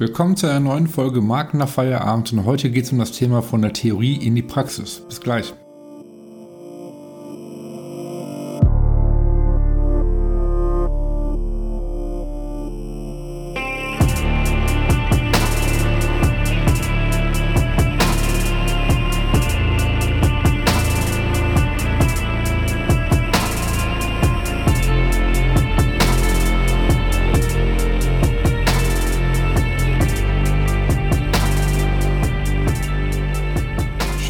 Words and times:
Willkommen 0.00 0.34
zu 0.34 0.46
einer 0.46 0.60
neuen 0.60 0.86
Folge 0.86 1.20
Marken 1.20 1.58
nach 1.58 1.68
Feierabend 1.68 2.32
und 2.32 2.46
heute 2.46 2.70
geht 2.70 2.84
es 2.84 2.92
um 2.92 2.98
das 2.98 3.12
Thema 3.12 3.42
von 3.42 3.60
der 3.60 3.74
Theorie 3.74 4.14
in 4.14 4.34
die 4.34 4.40
Praxis. 4.40 5.02
Bis 5.06 5.20
gleich. 5.20 5.52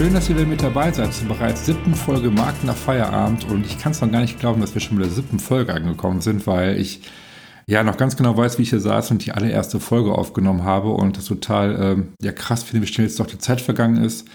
Schön, 0.00 0.14
dass 0.14 0.30
ihr 0.30 0.36
wieder 0.36 0.46
mit 0.46 0.62
dabei 0.62 0.90
seid 0.90 1.12
zur 1.12 1.28
bereits 1.28 1.66
siebten 1.66 1.94
Folge 1.94 2.30
Markt 2.30 2.64
nach 2.64 2.74
Feierabend. 2.74 3.44
Und 3.50 3.66
ich 3.66 3.78
kann 3.78 3.92
es 3.92 4.00
noch 4.00 4.10
gar 4.10 4.22
nicht 4.22 4.40
glauben, 4.40 4.62
dass 4.62 4.72
wir 4.72 4.80
schon 4.80 4.96
mit 4.96 5.04
der 5.04 5.12
siebten 5.12 5.38
Folge 5.38 5.74
angekommen 5.74 6.22
sind, 6.22 6.46
weil 6.46 6.80
ich 6.80 7.02
ja 7.66 7.82
noch 7.82 7.98
ganz 7.98 8.16
genau 8.16 8.34
weiß, 8.34 8.56
wie 8.56 8.62
ich 8.62 8.70
hier 8.70 8.80
saß 8.80 9.10
und 9.10 9.26
die 9.26 9.32
allererste 9.32 9.78
Folge 9.78 10.12
aufgenommen 10.12 10.64
habe 10.64 10.88
und 10.88 11.18
das 11.18 11.26
total 11.26 11.78
ähm, 11.78 12.08
ja, 12.22 12.32
krass 12.32 12.62
finde, 12.62 12.82
wie 12.82 12.90
schnell 12.90 13.08
jetzt 13.08 13.20
doch 13.20 13.26
die 13.26 13.36
Zeit 13.36 13.60
vergangen 13.60 14.02
ist. 14.02 14.26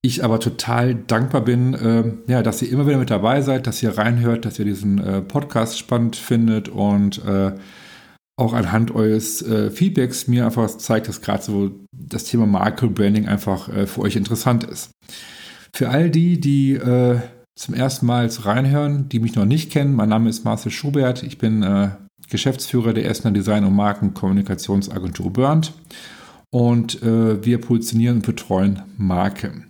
Ich 0.00 0.24
aber 0.24 0.40
total 0.40 0.94
dankbar 0.94 1.42
bin, 1.42 1.74
äh, 1.74 2.32
ja, 2.32 2.42
dass 2.42 2.62
ihr 2.62 2.70
immer 2.70 2.86
wieder 2.86 2.96
mit 2.96 3.10
dabei 3.10 3.42
seid, 3.42 3.66
dass 3.66 3.82
ihr 3.82 3.98
reinhört, 3.98 4.46
dass 4.46 4.58
ihr 4.58 4.64
diesen 4.64 4.96
äh, 4.96 5.20
Podcast 5.20 5.78
spannend 5.78 6.16
findet 6.16 6.70
und 6.70 7.22
äh, 7.22 7.52
auch 8.36 8.52
anhand 8.52 8.94
eures 8.94 9.42
äh, 9.42 9.70
Feedbacks 9.70 10.28
mir 10.28 10.44
einfach 10.44 10.68
zeigt, 10.76 11.08
dass 11.08 11.22
gerade 11.22 11.42
so 11.42 11.70
das 11.92 12.24
Thema 12.24 12.46
Marke 12.46 12.86
Branding 12.88 13.26
einfach 13.26 13.68
äh, 13.68 13.86
für 13.86 14.02
euch 14.02 14.16
interessant 14.16 14.64
ist. 14.64 14.90
Für 15.72 15.88
all 15.88 16.10
die, 16.10 16.38
die 16.38 16.74
äh, 16.74 17.18
zum 17.54 17.74
ersten 17.74 18.06
Mal 18.06 18.26
reinhören, 18.26 19.08
die 19.08 19.20
mich 19.20 19.34
noch 19.34 19.46
nicht 19.46 19.72
kennen, 19.72 19.94
mein 19.94 20.10
Name 20.10 20.28
ist 20.28 20.44
Marcel 20.44 20.70
Schubert, 20.70 21.22
ich 21.22 21.38
bin 21.38 21.62
äh, 21.62 21.90
Geschäftsführer 22.28 22.92
der 22.92 23.06
Essener 23.06 23.32
Design- 23.32 23.64
und 23.64 23.74
Markenkommunikationsagentur 23.74 25.32
Burnt 25.32 25.72
und 26.50 27.02
äh, 27.02 27.44
wir 27.44 27.58
positionieren 27.60 28.16
und 28.16 28.26
betreuen 28.26 28.82
Marken. 28.98 29.68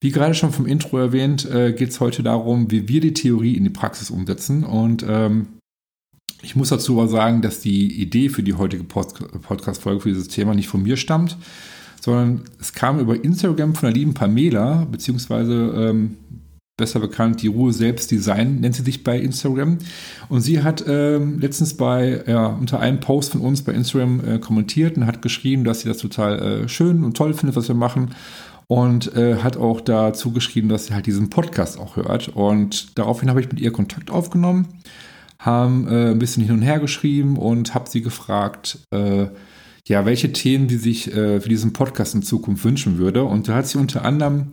Wie 0.00 0.10
gerade 0.10 0.34
schon 0.34 0.52
vom 0.52 0.66
Intro 0.66 0.98
erwähnt, 0.98 1.48
äh, 1.48 1.72
geht 1.72 1.90
es 1.90 2.00
heute 2.00 2.22
darum, 2.22 2.70
wie 2.70 2.88
wir 2.88 3.00
die 3.00 3.14
Theorie 3.14 3.56
in 3.56 3.64
die 3.64 3.70
Praxis 3.70 4.10
umsetzen 4.10 4.64
und 4.64 5.04
ähm, 5.08 5.55
ich 6.42 6.56
muss 6.56 6.68
dazu 6.68 6.98
aber 6.98 7.08
sagen, 7.08 7.42
dass 7.42 7.60
die 7.60 8.00
Idee 8.00 8.28
für 8.28 8.42
die 8.42 8.54
heutige 8.54 8.84
Podcast-Folge 8.84 10.00
für 10.00 10.08
dieses 10.08 10.28
Thema 10.28 10.54
nicht 10.54 10.68
von 10.68 10.82
mir 10.82 10.96
stammt, 10.96 11.36
sondern 12.00 12.42
es 12.60 12.72
kam 12.72 13.00
über 13.00 13.22
Instagram 13.22 13.74
von 13.74 13.88
der 13.88 13.94
lieben 13.94 14.14
Pamela, 14.14 14.86
beziehungsweise 14.90 15.54
ähm, 15.76 16.16
besser 16.76 17.00
bekannt, 17.00 17.42
die 17.42 17.46
Ruhe 17.46 17.72
selbst 17.72 18.10
Design 18.10 18.60
nennt 18.60 18.74
sie 18.74 18.82
sich 18.82 19.02
bei 19.02 19.18
Instagram. 19.18 19.78
Und 20.28 20.42
sie 20.42 20.62
hat 20.62 20.84
ähm, 20.86 21.40
letztens 21.40 21.74
bei, 21.74 22.22
ja, 22.26 22.46
unter 22.46 22.80
einem 22.80 23.00
Post 23.00 23.32
von 23.32 23.40
uns 23.40 23.62
bei 23.62 23.72
Instagram 23.72 24.20
äh, 24.24 24.38
kommentiert 24.38 24.96
und 24.96 25.06
hat 25.06 25.22
geschrieben, 25.22 25.64
dass 25.64 25.80
sie 25.80 25.88
das 25.88 25.98
total 25.98 26.38
äh, 26.64 26.68
schön 26.68 27.02
und 27.02 27.16
toll 27.16 27.32
findet, 27.32 27.56
was 27.56 27.68
wir 27.68 27.74
machen. 27.74 28.14
Und 28.68 29.14
äh, 29.16 29.36
hat 29.36 29.56
auch 29.56 29.80
dazu 29.80 30.32
geschrieben, 30.32 30.68
dass 30.68 30.86
sie 30.86 30.94
halt 30.94 31.06
diesen 31.06 31.30
Podcast 31.30 31.78
auch 31.78 31.96
hört. 31.96 32.28
Und 32.28 32.98
daraufhin 32.98 33.30
habe 33.30 33.40
ich 33.40 33.48
mit 33.48 33.60
ihr 33.60 33.72
Kontakt 33.72 34.10
aufgenommen 34.10 34.68
haben 35.38 35.86
äh, 35.88 36.10
ein 36.10 36.18
bisschen 36.18 36.44
hin 36.44 36.54
und 36.54 36.62
her 36.62 36.78
geschrieben 36.78 37.36
und 37.36 37.74
habe 37.74 37.88
sie 37.88 38.02
gefragt, 38.02 38.78
äh, 38.90 39.26
ja, 39.88 40.04
welche 40.04 40.32
Themen 40.32 40.68
sie 40.68 40.78
sich 40.78 41.14
äh, 41.14 41.40
für 41.40 41.48
diesen 41.48 41.72
Podcast 41.72 42.14
in 42.14 42.22
Zukunft 42.22 42.64
wünschen 42.64 42.98
würde. 42.98 43.24
Und 43.24 43.48
da 43.48 43.56
hat 43.56 43.66
sie 43.66 43.78
unter 43.78 44.04
anderem 44.04 44.52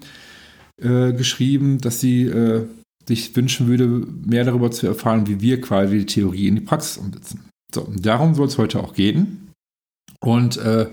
äh, 0.82 1.14
geschrieben, 1.14 1.80
dass 1.80 2.00
sie 2.00 2.24
äh, 2.24 2.66
sich 3.06 3.36
wünschen 3.36 3.68
würde, 3.68 3.88
mehr 3.88 4.46
darüber 4.46 4.72
zu 4.72 4.86
erfahren, 4.88 5.28
wie 5.28 5.42
wir 5.42 5.60
quasi 5.60 6.00
die 6.00 6.06
Theorie 6.06 6.48
in 6.48 6.56
die 6.56 6.62
Praxis 6.62 6.98
umsetzen. 6.98 7.46
So, 7.74 7.92
darum 7.96 8.36
soll 8.36 8.48
es 8.48 8.58
heute 8.58 8.80
auch 8.80 8.94
gehen. 8.94 9.52
Und 10.20 10.58
äh, 10.58 10.88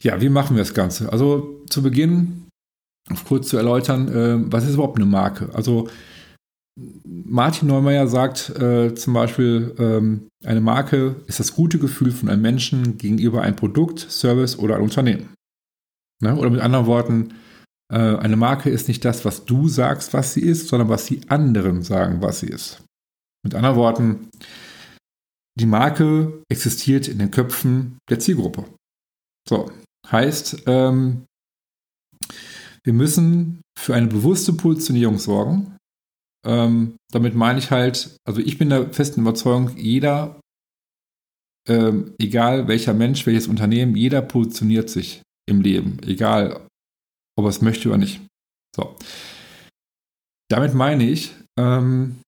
ja, 0.00 0.20
wie 0.20 0.28
machen 0.28 0.56
wir 0.56 0.62
das 0.62 0.74
Ganze? 0.74 1.12
Also 1.12 1.62
zu 1.68 1.82
Beginn, 1.82 2.44
kurz 3.26 3.48
zu 3.48 3.56
erläutern, 3.56 4.50
was 4.50 4.64
ist 4.64 4.74
überhaupt 4.74 4.96
eine 4.96 5.06
Marke? 5.06 5.50
Also 5.52 5.88
Martin 6.76 7.68
Neumeier 7.68 8.08
sagt 8.08 8.50
äh, 8.50 8.94
zum 8.94 9.14
Beispiel, 9.14 9.74
ähm, 9.78 10.28
eine 10.44 10.60
Marke 10.60 11.22
ist 11.26 11.38
das 11.38 11.54
gute 11.54 11.78
Gefühl 11.78 12.10
von 12.10 12.28
einem 12.28 12.42
Menschen 12.42 12.98
gegenüber 12.98 13.42
einem 13.42 13.56
Produkt, 13.56 14.00
Service 14.00 14.58
oder 14.58 14.74
einem 14.74 14.84
Unternehmen. 14.84 15.34
Ne? 16.20 16.36
Oder 16.36 16.50
mit 16.50 16.60
anderen 16.60 16.86
Worten, 16.86 17.34
äh, 17.92 18.16
eine 18.16 18.36
Marke 18.36 18.70
ist 18.70 18.88
nicht 18.88 19.04
das, 19.04 19.24
was 19.24 19.44
du 19.44 19.68
sagst, 19.68 20.12
was 20.14 20.32
sie 20.32 20.40
ist, 20.40 20.68
sondern 20.68 20.88
was 20.88 21.06
die 21.06 21.28
anderen 21.28 21.82
sagen, 21.82 22.20
was 22.20 22.40
sie 22.40 22.48
ist. 22.48 22.82
Mit 23.44 23.54
anderen 23.54 23.76
Worten, 23.76 24.30
die 25.58 25.66
Marke 25.66 26.42
existiert 26.48 27.06
in 27.06 27.18
den 27.18 27.30
Köpfen 27.30 27.98
der 28.10 28.18
Zielgruppe. 28.18 28.64
So, 29.48 29.70
heißt, 30.10 30.64
ähm, 30.66 31.26
wir 32.82 32.92
müssen 32.92 33.60
für 33.78 33.94
eine 33.94 34.08
bewusste 34.08 34.52
Positionierung 34.52 35.18
sorgen, 35.18 35.73
ähm, 36.44 36.96
damit 37.10 37.34
meine 37.34 37.58
ich 37.58 37.70
halt, 37.70 38.16
also 38.26 38.40
ich 38.40 38.58
bin 38.58 38.70
der 38.70 38.92
festen 38.92 39.22
Überzeugung, 39.22 39.76
jeder, 39.76 40.40
ähm, 41.68 42.14
egal 42.18 42.68
welcher 42.68 42.94
Mensch, 42.94 43.26
welches 43.26 43.48
Unternehmen, 43.48 43.96
jeder 43.96 44.22
positioniert 44.22 44.90
sich 44.90 45.22
im 45.48 45.60
Leben, 45.60 45.98
egal 46.06 46.66
ob 47.36 47.46
er 47.46 47.48
es 47.48 47.62
möchte 47.62 47.88
oder 47.88 47.98
nicht. 47.98 48.20
So. 48.76 48.96
Damit 50.50 50.74
meine 50.74 51.08
ich, 51.08 51.34
ähm, 51.58 52.20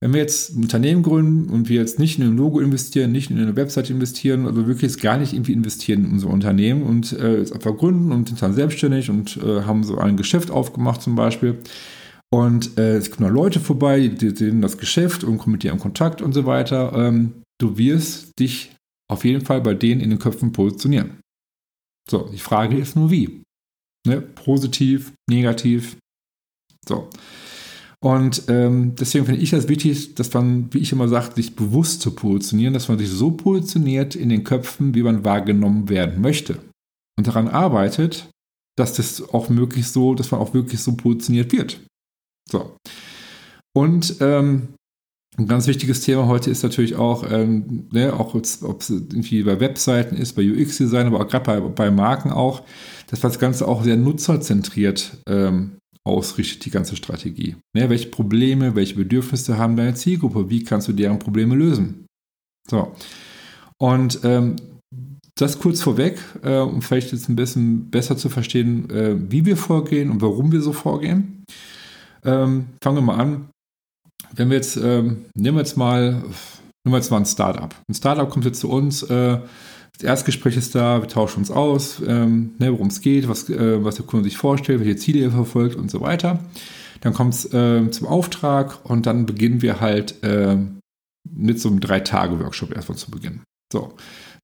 wenn 0.00 0.12
wir 0.12 0.20
jetzt 0.20 0.54
ein 0.54 0.62
Unternehmen 0.62 1.02
gründen 1.02 1.50
und 1.50 1.68
wir 1.68 1.80
jetzt 1.80 1.98
nicht 1.98 2.18
in 2.18 2.24
ein 2.24 2.36
Logo 2.36 2.60
investieren, 2.60 3.10
nicht 3.10 3.30
in 3.30 3.38
eine 3.38 3.56
Website 3.56 3.90
investieren, 3.90 4.46
also 4.46 4.66
wirklich 4.66 4.82
jetzt 4.82 5.00
gar 5.00 5.18
nicht 5.18 5.32
irgendwie 5.32 5.54
investieren 5.54 6.04
in 6.04 6.12
unser 6.12 6.28
Unternehmen 6.28 6.84
und 6.84 7.12
äh, 7.14 7.38
jetzt 7.38 7.52
einfach 7.52 7.76
gründen 7.76 8.12
und 8.12 8.28
sind 8.28 8.40
dann 8.40 8.54
selbstständig 8.54 9.10
und 9.10 9.38
äh, 9.38 9.62
haben 9.62 9.82
so 9.82 9.98
ein 9.98 10.16
Geschäft 10.16 10.52
aufgemacht 10.52 11.02
zum 11.02 11.16
Beispiel, 11.16 11.58
und 12.30 12.78
äh, 12.78 12.96
es 12.96 13.10
kommen 13.10 13.32
Leute 13.32 13.60
vorbei, 13.60 14.08
die 14.08 14.30
sehen 14.30 14.60
das 14.60 14.78
Geschäft 14.78 15.24
und 15.24 15.38
kommen 15.38 15.52
mit 15.52 15.62
dir 15.62 15.72
in 15.72 15.78
Kontakt 15.78 16.20
und 16.20 16.32
so 16.34 16.44
weiter. 16.44 16.92
Ähm, 16.94 17.42
du 17.58 17.78
wirst 17.78 18.38
dich 18.38 18.74
auf 19.10 19.24
jeden 19.24 19.44
Fall 19.44 19.62
bei 19.62 19.74
denen 19.74 20.00
in 20.00 20.10
den 20.10 20.18
Köpfen 20.18 20.52
positionieren. 20.52 21.20
So, 22.08 22.28
die 22.32 22.38
Frage 22.38 22.76
ist 22.76 22.96
nur 22.96 23.10
wie. 23.10 23.42
Ne? 24.06 24.20
Positiv, 24.20 25.12
negativ. 25.28 25.96
So. 26.86 27.08
Und 28.00 28.44
ähm, 28.48 28.94
deswegen 28.94 29.26
finde 29.26 29.40
ich 29.40 29.50
das 29.50 29.68
wichtig, 29.68 30.14
dass 30.14 30.32
man, 30.32 30.72
wie 30.72 30.78
ich 30.78 30.92
immer 30.92 31.08
sage, 31.08 31.34
sich 31.34 31.56
bewusst 31.56 32.00
zu 32.00 32.14
positionieren, 32.14 32.74
dass 32.74 32.88
man 32.88 32.98
sich 32.98 33.08
so 33.08 33.32
positioniert 33.32 34.14
in 34.14 34.28
den 34.28 34.44
Köpfen, 34.44 34.94
wie 34.94 35.02
man 35.02 35.24
wahrgenommen 35.24 35.88
werden 35.88 36.20
möchte. 36.20 36.60
Und 37.18 37.26
daran 37.26 37.48
arbeitet, 37.48 38.30
dass 38.76 38.94
das 38.94 39.34
auch 39.34 39.48
möglich 39.48 39.88
so, 39.88 40.14
dass 40.14 40.30
man 40.30 40.40
auch 40.40 40.54
wirklich 40.54 40.80
so 40.80 40.94
positioniert 40.94 41.50
wird. 41.52 41.80
So. 42.50 42.76
Und 43.76 44.16
ähm, 44.20 44.68
ein 45.38 45.46
ganz 45.46 45.68
wichtiges 45.68 46.00
Thema 46.00 46.26
heute 46.26 46.50
ist 46.50 46.64
natürlich 46.64 46.96
auch, 46.96 47.30
ähm, 47.30 47.86
ne, 47.92 48.12
auch 48.12 48.34
ob 48.34 48.44
es 48.44 48.90
irgendwie 48.90 49.44
bei 49.44 49.60
Webseiten 49.60 50.16
ist, 50.16 50.34
bei 50.34 50.42
UX-Design, 50.42 51.06
aber 51.06 51.20
auch 51.20 51.28
gerade 51.28 51.44
bei, 51.44 51.60
bei 51.60 51.90
Marken 51.90 52.32
auch, 52.32 52.62
dass 53.06 53.20
das 53.20 53.38
Ganze 53.38 53.68
auch 53.68 53.84
sehr 53.84 53.96
nutzerzentriert 53.96 55.18
ähm, 55.28 55.78
ausrichtet, 56.04 56.64
die 56.64 56.70
ganze 56.70 56.96
Strategie. 56.96 57.56
Ne, 57.76 57.88
welche 57.88 58.08
Probleme, 58.08 58.74
welche 58.74 58.96
Bedürfnisse 58.96 59.58
haben 59.58 59.76
deine 59.76 59.94
Zielgruppe? 59.94 60.50
Wie 60.50 60.64
kannst 60.64 60.88
du 60.88 60.92
deren 60.92 61.20
Probleme 61.20 61.54
lösen? 61.54 62.06
So. 62.68 62.92
Und 63.80 64.20
ähm, 64.24 64.56
das 65.36 65.60
kurz 65.60 65.82
vorweg, 65.82 66.18
äh, 66.42 66.58
um 66.58 66.82
vielleicht 66.82 67.12
jetzt 67.12 67.28
ein 67.28 67.36
bisschen 67.36 67.90
besser 67.90 68.16
zu 68.16 68.28
verstehen, 68.28 68.90
äh, 68.90 69.14
wie 69.30 69.46
wir 69.46 69.56
vorgehen 69.56 70.10
und 70.10 70.20
warum 70.20 70.50
wir 70.50 70.62
so 70.62 70.72
vorgehen. 70.72 71.37
Ähm, 72.24 72.66
fangen 72.82 72.96
wir 72.96 73.02
mal 73.02 73.18
an. 73.18 73.48
Wenn 74.34 74.50
wir 74.50 74.56
jetzt, 74.56 74.76
ähm, 74.76 75.26
nehmen 75.34 75.56
wir 75.56 75.62
jetzt 75.62 75.76
mal, 75.76 76.12
nehmen 76.12 76.24
wir 76.84 76.96
jetzt 76.96 77.10
mal 77.10 77.18
ein 77.18 77.26
Startup. 77.26 77.74
Ein 77.88 77.94
Startup 77.94 78.28
kommt 78.28 78.44
jetzt 78.44 78.60
zu 78.60 78.70
uns, 78.70 79.02
äh, 79.04 79.38
das 79.98 80.04
Erstgespräch 80.04 80.56
ist 80.56 80.76
da, 80.76 81.00
wir 81.00 81.08
tauschen 81.08 81.40
uns 81.40 81.50
aus, 81.50 82.00
ähm, 82.06 82.52
ne, 82.58 82.70
worum 82.72 82.86
es 82.86 83.00
geht, 83.00 83.28
was, 83.28 83.50
äh, 83.50 83.82
was 83.84 83.96
der 83.96 84.06
Kunde 84.06 84.24
sich 84.24 84.36
vorstellt, 84.36 84.80
welche 84.80 84.96
Ziele 84.96 85.24
er 85.24 85.32
verfolgt 85.32 85.74
und 85.74 85.90
so 85.90 86.00
weiter. 86.00 86.38
Dann 87.00 87.14
kommt 87.14 87.34
es 87.34 87.52
äh, 87.52 87.90
zum 87.90 88.06
Auftrag 88.06 88.84
und 88.88 89.06
dann 89.06 89.26
beginnen 89.26 89.60
wir 89.60 89.80
halt 89.80 90.22
äh, 90.22 90.56
mit 91.28 91.60
so 91.60 91.68
einem 91.68 91.80
Drei-Tage-Workshop 91.80 92.74
erstmal 92.74 92.98
zu 92.98 93.10
beginnen. 93.10 93.42
So, 93.72 93.94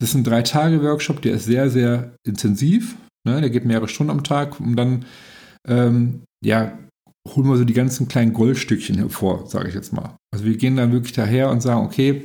das 0.00 0.10
ist 0.10 0.16
ein 0.16 0.24
Drei-Tage-Workshop, 0.24 1.22
der 1.22 1.34
ist 1.34 1.44
sehr, 1.44 1.70
sehr 1.70 2.16
intensiv. 2.26 2.96
Ne? 3.26 3.40
Der 3.40 3.50
geht 3.50 3.64
mehrere 3.64 3.88
Stunden 3.88 4.10
am 4.10 4.24
Tag, 4.24 4.58
um 4.58 4.74
dann 4.74 5.04
ähm, 5.66 6.22
ja, 6.44 6.76
holen 7.28 7.48
wir 7.48 7.56
so 7.56 7.64
die 7.64 7.74
ganzen 7.74 8.08
kleinen 8.08 8.32
Goldstückchen 8.32 8.96
hervor, 8.96 9.46
sage 9.46 9.68
ich 9.68 9.74
jetzt 9.74 9.92
mal. 9.92 10.16
Also 10.32 10.44
wir 10.44 10.56
gehen 10.56 10.76
dann 10.76 10.92
wirklich 10.92 11.12
daher 11.12 11.50
und 11.50 11.62
sagen, 11.62 11.86
okay, 11.86 12.24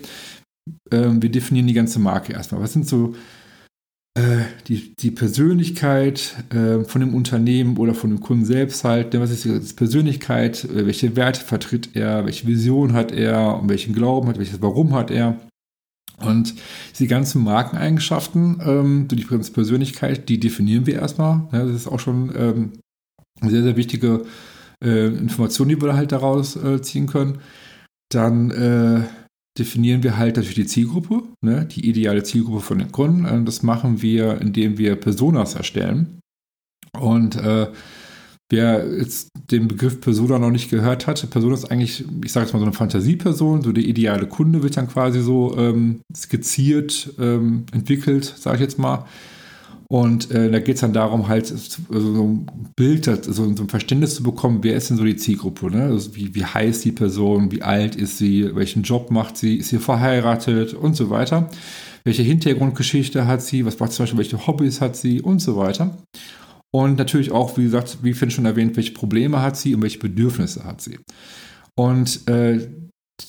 äh, 0.92 1.10
wir 1.12 1.30
definieren 1.30 1.68
die 1.68 1.74
ganze 1.74 2.00
Marke 2.00 2.34
erstmal. 2.34 2.62
Was 2.62 2.74
sind 2.74 2.88
so 2.88 3.16
äh, 4.20 4.44
die, 4.68 4.94
die 5.00 5.12
Persönlichkeit 5.12 6.36
äh, 6.50 6.84
von 6.84 7.02
dem 7.02 7.14
Unternehmen 7.14 7.78
oder 7.78 7.94
von 7.94 8.10
dem 8.10 8.20
Kunden 8.20 8.44
selbst 8.44 8.84
halt. 8.84 9.18
Was 9.18 9.32
ist 9.32 9.46
die 9.46 9.74
Persönlichkeit? 9.76 10.66
Äh, 10.66 10.86
welche 10.88 11.16
Werte 11.16 11.42
vertritt 11.42 11.96
er? 11.96 12.26
Welche 12.26 12.48
Vision 12.48 12.94
hat 12.94 13.12
er? 13.12 13.60
Und 13.60 13.70
welchen 13.70 13.94
Glauben 13.94 14.28
hat? 14.28 14.38
Welches 14.38 14.62
Warum 14.62 14.94
hat 14.94 15.12
er? 15.12 15.40
Und 16.18 16.56
die 17.00 17.08
ganzen 17.08 17.44
Markeneigenschaften 17.44 18.62
ähm, 18.66 19.08
die 19.10 19.24
Persönlichkeit, 19.24 20.28
die 20.28 20.40
definieren 20.40 20.86
wir 20.86 20.96
erstmal. 20.96 21.48
Ja, 21.54 21.64
das 21.64 21.76
ist 21.76 21.88
auch 21.88 22.00
schon 22.00 22.34
ähm, 22.36 22.72
eine 23.40 23.52
sehr, 23.52 23.64
sehr 23.64 23.78
wichtige 23.78 24.26
Information, 24.82 25.70
die 25.70 25.82
wir 25.82 25.96
halt 25.96 26.12
daraus 26.12 26.56
äh, 26.56 26.82
ziehen 26.82 27.08
können. 27.08 27.40
Dann 28.12 28.52
äh, 28.52 29.04
definieren 29.58 30.04
wir 30.04 30.18
halt 30.18 30.38
natürlich 30.38 30.56
die 30.56 30.66
Zielgruppe, 30.66 31.24
ne, 31.42 31.66
die 31.66 31.88
ideale 31.88 32.24
Zielgruppe 32.24 32.62
von 32.62 32.80
den 32.80 32.92
Kunden. 32.92 33.26
Äh, 33.26 33.44
das 33.44 33.62
machen 33.64 34.02
wir, 34.02 34.42
indem 34.42 34.78
wir 34.78 34.96
Personas 34.96 35.56
erstellen. 35.56 36.20
Und 36.98 37.36
äh, 37.36 37.68
wer 38.50 38.98
jetzt 38.98 39.30
den 39.52 39.68
Begriff 39.68 40.02
Persona 40.02 40.40
noch 40.40 40.50
nicht 40.50 40.70
gehört 40.70 41.08
hat, 41.08 41.30
Persona 41.30 41.54
ist 41.54 41.72
eigentlich, 41.72 42.06
ich 42.24 42.32
sage 42.32 42.46
jetzt 42.46 42.54
mal 42.54 42.60
so 42.60 42.66
eine 42.66 42.74
Fantasieperson, 42.74 43.62
so 43.62 43.72
der 43.72 43.84
ideale 43.84 44.28
Kunde 44.28 44.64
wird 44.64 44.78
dann 44.78 44.88
quasi 44.88 45.22
so 45.22 45.56
ähm, 45.58 46.02
skizziert, 46.16 47.14
ähm, 47.20 47.66
entwickelt, 47.72 48.26
sage 48.26 48.58
ich 48.58 48.62
jetzt 48.62 48.80
mal. 48.80 49.06
Und 49.92 50.30
äh, 50.30 50.52
da 50.52 50.60
geht 50.60 50.76
es 50.76 50.82
dann 50.82 50.94
darum, 50.94 51.28
halt 51.28 51.48
so 51.48 51.82
ein 51.90 52.46
Bild, 52.76 53.06
so 53.06 53.44
ein 53.44 53.70
Verständnis 53.70 54.14
zu 54.14 54.22
bekommen, 54.22 54.60
wer 54.62 54.76
ist 54.76 54.92
denn 54.92 54.98
so 54.98 55.04
die 55.04 55.16
Zielgruppe, 55.16 55.72
ne? 55.72 55.86
Also 55.86 56.16
wie, 56.16 56.36
wie 56.36 56.46
heißt 56.46 56.86
die 56.86 56.92
Person, 56.92 57.52
wie 57.52 57.64
alt 57.64 57.96
ist 57.96 58.20
sie, 58.20 58.56
welchen 58.56 58.84
Job 58.84 59.10
macht 59.10 59.36
sie, 59.36 59.56
ist 59.56 59.70
sie 59.70 59.80
verheiratet 59.80 60.76
und 60.76 60.96
so 60.96 61.10
weiter. 61.10 61.50
Welche 62.04 62.22
Hintergrundgeschichte 62.22 63.26
hat 63.26 63.42
sie, 63.42 63.66
was 63.66 63.80
macht 63.80 63.94
zum 63.94 64.04
Beispiel, 64.04 64.20
welche 64.20 64.46
Hobbys 64.46 64.80
hat 64.80 64.96
sie 64.96 65.22
und 65.22 65.40
so 65.40 65.58
weiter. 65.58 65.98
Und 66.72 67.00
natürlich 67.00 67.32
auch, 67.32 67.58
wie 67.58 67.64
gesagt, 67.64 67.98
wie 68.04 68.14
Finn 68.14 68.30
schon 68.30 68.46
erwähnt, 68.46 68.78
welche 68.78 68.94
Probleme 68.94 69.42
hat 69.42 69.58
sie 69.58 69.74
und 69.74 69.82
welche 69.82 69.98
Bedürfnisse 69.98 70.66
hat 70.66 70.82
sie. 70.82 71.00
Und 71.76 72.28
äh, 72.30 72.70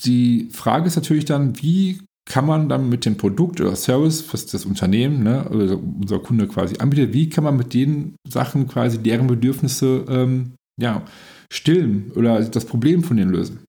die 0.04 0.50
Frage 0.52 0.88
ist 0.88 0.96
natürlich 0.96 1.24
dann, 1.24 1.60
wie 1.62 2.00
kann 2.30 2.46
man 2.46 2.68
dann 2.68 2.88
mit 2.88 3.04
dem 3.04 3.16
Produkt 3.16 3.60
oder 3.60 3.74
Service, 3.74 4.24
was 4.32 4.46
das 4.46 4.64
Unternehmen 4.64 5.24
ne, 5.24 5.48
oder 5.48 5.76
unser 5.76 6.20
Kunde 6.20 6.46
quasi 6.46 6.78
anbietet, 6.78 7.12
wie 7.12 7.28
kann 7.28 7.42
man 7.42 7.56
mit 7.56 7.74
den 7.74 8.14
Sachen 8.26 8.68
quasi 8.68 8.98
deren 8.98 9.26
Bedürfnisse 9.26 10.04
ähm, 10.08 10.52
ja, 10.80 11.04
stillen 11.52 12.12
oder 12.14 12.40
das 12.44 12.64
Problem 12.66 13.02
von 13.02 13.16
denen 13.16 13.32
lösen 13.32 13.64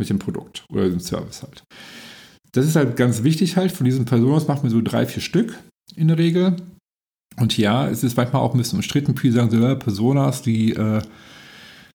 mit 0.00 0.08
dem 0.08 0.18
Produkt 0.18 0.64
oder 0.72 0.88
dem 0.88 0.98
Service 0.98 1.42
halt. 1.42 1.62
Das 2.52 2.64
ist 2.64 2.74
halt 2.74 2.96
ganz 2.96 3.22
wichtig 3.22 3.58
halt. 3.58 3.70
Von 3.70 3.84
diesen 3.84 4.06
Personen 4.06 4.46
machen 4.46 4.62
wir 4.62 4.70
so 4.70 4.80
drei, 4.80 5.04
vier 5.04 5.22
Stück 5.22 5.58
in 5.94 6.08
der 6.08 6.16
Regel. 6.16 6.56
Und 7.36 7.58
ja, 7.58 7.86
es 7.86 8.02
ist 8.02 8.16
manchmal 8.16 8.40
auch 8.40 8.54
ein 8.54 8.58
bisschen 8.58 8.78
umstritten. 8.78 9.14
Viele 9.14 9.34
sagen 9.34 9.50
so, 9.50 9.58
ja, 9.58 9.74
Personas, 9.74 10.40
die 10.40 10.72
äh, 10.72 11.02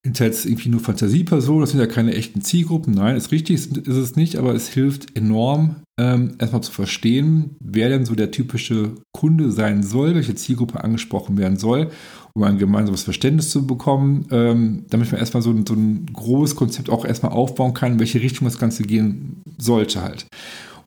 sind 0.03 0.19
jetzt 0.19 0.45
irgendwie 0.45 0.69
nur 0.69 0.80
Fantasiepersonen, 0.80 1.62
das 1.62 1.71
sind 1.71 1.80
ja 1.80 1.86
keine 1.86 2.15
echten 2.15 2.42
Zielgruppen. 2.42 2.94
Nein, 2.94 3.15
ist 3.15 3.31
richtig, 3.31 3.57
ist 3.57 3.88
es 3.88 4.15
nicht, 4.15 4.36
aber 4.38 4.56
es 4.56 4.68
hilft 4.68 5.15
enorm, 5.15 5.75
ähm, 6.00 6.33
erstmal 6.39 6.63
zu 6.63 6.71
verstehen, 6.71 7.56
wer 7.63 7.89
denn 7.89 8.06
so 8.06 8.15
der 8.15 8.31
typische 8.31 8.94
Kunde 9.12 9.51
sein 9.51 9.83
soll, 9.83 10.15
welche 10.15 10.33
Zielgruppe 10.33 10.83
angesprochen 10.83 11.38
werden 11.38 11.57
soll, 11.57 11.92
um 12.33 12.42
ein 12.44 12.57
gemeinsames 12.57 13.03
Verständnis 13.03 13.51
zu 13.51 13.68
bekommen, 13.68 14.25
ähm, 14.31 14.86
damit 14.89 15.12
man 15.12 15.19
erstmal 15.19 15.44
so 15.44 15.51
ein, 15.51 15.65
so 15.68 15.75
ein 15.75 16.07
großes 16.12 16.56
Konzept 16.56 16.89
auch 16.89 17.06
erstmal 17.06 17.33
aufbauen 17.33 17.75
kann, 17.75 17.94
in 17.94 18.00
welche 18.00 18.21
Richtung 18.21 18.45
das 18.45 18.57
Ganze 18.57 18.83
gehen 18.83 19.44
sollte 19.59 20.01
halt. 20.01 20.25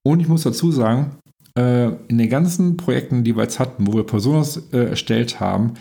Und 0.02 0.18
ich 0.18 0.28
muss 0.28 0.42
dazu 0.42 0.72
sagen, 0.72 1.12
äh, 1.56 1.90
in 2.08 2.18
den 2.18 2.28
ganzen 2.28 2.76
Projekten, 2.76 3.22
die 3.22 3.36
wir 3.36 3.44
jetzt 3.44 3.60
hatten, 3.60 3.86
wo 3.86 3.94
wir 3.94 4.04
Personas 4.04 4.60
äh, 4.72 4.88
erstellt 4.88 5.38
haben, 5.38 5.74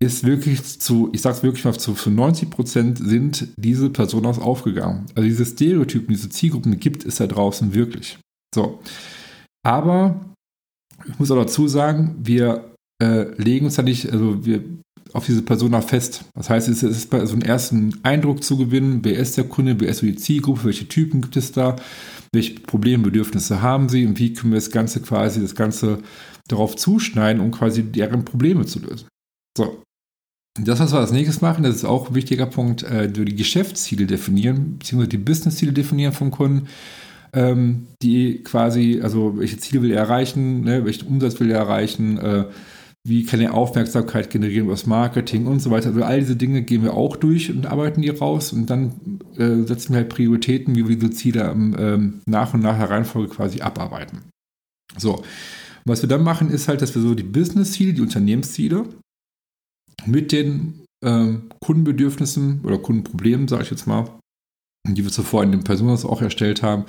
ist 0.00 0.24
wirklich 0.24 0.62
zu, 0.80 1.10
ich 1.12 1.22
sag's 1.22 1.42
wirklich 1.42 1.64
mal, 1.64 1.76
zu, 1.76 1.94
zu 1.94 2.10
90 2.10 2.50
Prozent 2.50 2.98
sind 2.98 3.48
diese 3.56 3.90
Personas 3.90 4.38
aufgegangen. 4.38 5.06
Also 5.14 5.28
diese 5.28 5.44
Stereotypen, 5.44 6.14
diese 6.14 6.28
Zielgruppen 6.28 6.78
gibt 6.78 7.04
es 7.04 7.16
da 7.16 7.26
draußen 7.26 7.74
wirklich. 7.74 8.18
So. 8.54 8.80
Aber 9.66 10.20
ich 11.06 11.18
muss 11.18 11.30
auch 11.30 11.36
dazu 11.36 11.66
sagen, 11.66 12.16
wir 12.22 12.72
äh, 13.02 13.32
legen 13.40 13.66
uns 13.66 13.74
da 13.74 13.82
nicht, 13.82 14.12
also 14.12 14.44
wir 14.44 14.62
auf 15.12 15.26
diese 15.26 15.42
Persona 15.42 15.80
fest. 15.80 16.24
Das 16.34 16.50
heißt, 16.50 16.68
es 16.68 16.82
ist 16.82 17.10
bei 17.10 17.24
so 17.26 17.32
einen 17.32 17.42
ersten 17.42 17.98
Eindruck 18.02 18.44
zu 18.44 18.56
gewinnen, 18.56 19.00
wer 19.02 19.16
ist 19.16 19.36
der 19.36 19.44
Kunde, 19.44 19.80
wer 19.80 19.88
ist 19.88 19.98
so 19.98 20.06
die 20.06 20.16
Zielgruppe, 20.16 20.64
welche 20.64 20.86
Typen 20.86 21.22
gibt 21.22 21.36
es 21.36 21.52
da, 21.52 21.76
welche 22.32 22.60
Problembedürfnisse 22.60 23.62
haben 23.62 23.88
sie 23.88 24.06
und 24.06 24.18
wie 24.18 24.32
können 24.32 24.52
wir 24.52 24.58
das 24.58 24.70
Ganze 24.70 25.00
quasi, 25.00 25.40
das 25.40 25.54
Ganze 25.54 26.02
darauf 26.46 26.76
zuschneiden, 26.76 27.42
um 27.42 27.50
quasi 27.50 27.82
deren 27.82 28.24
Probleme 28.24 28.66
zu 28.66 28.80
lösen. 28.80 29.08
So, 29.56 29.82
das, 30.64 30.80
was 30.80 30.92
wir 30.92 31.00
als 31.00 31.12
nächstes 31.12 31.40
machen, 31.40 31.62
das 31.62 31.76
ist 31.76 31.84
auch 31.84 32.08
ein 32.08 32.14
wichtiger 32.14 32.46
Punkt, 32.46 32.82
äh, 32.82 33.10
die 33.10 33.34
Geschäftsziele 33.34 34.06
definieren, 34.06 34.78
beziehungsweise 34.78 35.10
die 35.10 35.18
Businessziele 35.18 35.72
definieren 35.72 36.12
vom 36.12 36.30
Kunden, 36.30 36.68
ähm, 37.32 37.86
die 38.02 38.42
quasi, 38.42 39.00
also 39.02 39.38
welche 39.38 39.58
Ziele 39.58 39.82
will 39.82 39.90
er 39.90 39.98
erreichen, 39.98 40.62
ne, 40.62 40.84
welchen 40.84 41.08
Umsatz 41.08 41.38
will 41.40 41.50
er 41.50 41.58
erreichen, 41.58 42.18
äh, 42.18 42.44
wie 43.06 43.24
kann 43.24 43.40
er 43.40 43.54
Aufmerksamkeit 43.54 44.28
generieren 44.30 44.64
über 44.64 44.74
das 44.74 44.86
Marketing 44.86 45.46
und 45.46 45.60
so 45.60 45.70
weiter. 45.70 45.88
Also 45.88 46.02
all 46.02 46.20
diese 46.20 46.36
Dinge 46.36 46.62
gehen 46.62 46.82
wir 46.82 46.94
auch 46.94 47.16
durch 47.16 47.50
und 47.50 47.66
arbeiten 47.66 48.02
die 48.02 48.10
raus 48.10 48.52
und 48.52 48.68
dann 48.68 48.92
äh, 49.36 49.62
setzen 49.66 49.92
wir 49.92 49.98
halt 49.98 50.08
Prioritäten, 50.08 50.74
wie 50.74 50.86
wir 50.88 50.96
diese 50.96 51.12
Ziele 51.12 51.50
ähm, 51.50 52.20
nach 52.26 52.54
und 52.54 52.60
nach 52.60 52.78
der 52.78 52.90
Reihenfolge 52.90 53.34
quasi 53.34 53.60
abarbeiten. 53.60 54.24
So, 54.96 55.22
was 55.84 56.02
wir 56.02 56.08
dann 56.08 56.22
machen, 56.22 56.50
ist 56.50 56.68
halt, 56.68 56.82
dass 56.82 56.94
wir 56.94 57.02
so 57.02 57.14
die 57.14 57.22
Business-Ziele, 57.22 57.94
die 57.94 58.02
Unternehmensziele, 58.02 58.84
mit 60.06 60.32
den 60.32 60.84
ähm, 61.04 61.50
Kundenbedürfnissen 61.60 62.60
oder 62.64 62.78
Kundenproblemen, 62.78 63.48
sage 63.48 63.64
ich 63.64 63.70
jetzt 63.70 63.86
mal, 63.86 64.18
die 64.86 65.04
wir 65.04 65.10
zuvor 65.10 65.42
in 65.42 65.52
den 65.52 65.64
Personas 65.64 66.04
auch 66.04 66.22
erstellt 66.22 66.62
haben, 66.62 66.84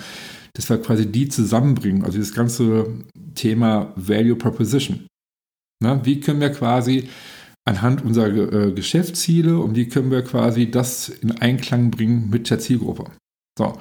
dass 0.53 0.69
wir 0.69 0.81
quasi 0.81 1.05
die 1.05 1.29
zusammenbringen. 1.29 2.03
Also 2.03 2.17
das 2.17 2.33
ganze 2.33 2.87
Thema 3.35 3.93
Value 3.95 4.35
Proposition. 4.35 5.07
Na, 5.81 6.05
wie 6.05 6.19
können 6.19 6.41
wir 6.41 6.49
quasi 6.49 7.07
anhand 7.65 8.03
unserer 8.03 8.27
äh, 8.27 8.71
Geschäftsziele 8.71 9.59
und 9.59 9.75
wie 9.75 9.87
können 9.87 10.11
wir 10.11 10.23
quasi 10.23 10.71
das 10.71 11.09
in 11.09 11.31
Einklang 11.31 11.91
bringen 11.91 12.29
mit 12.29 12.49
der 12.49 12.59
Zielgruppe. 12.59 13.11
So, 13.57 13.77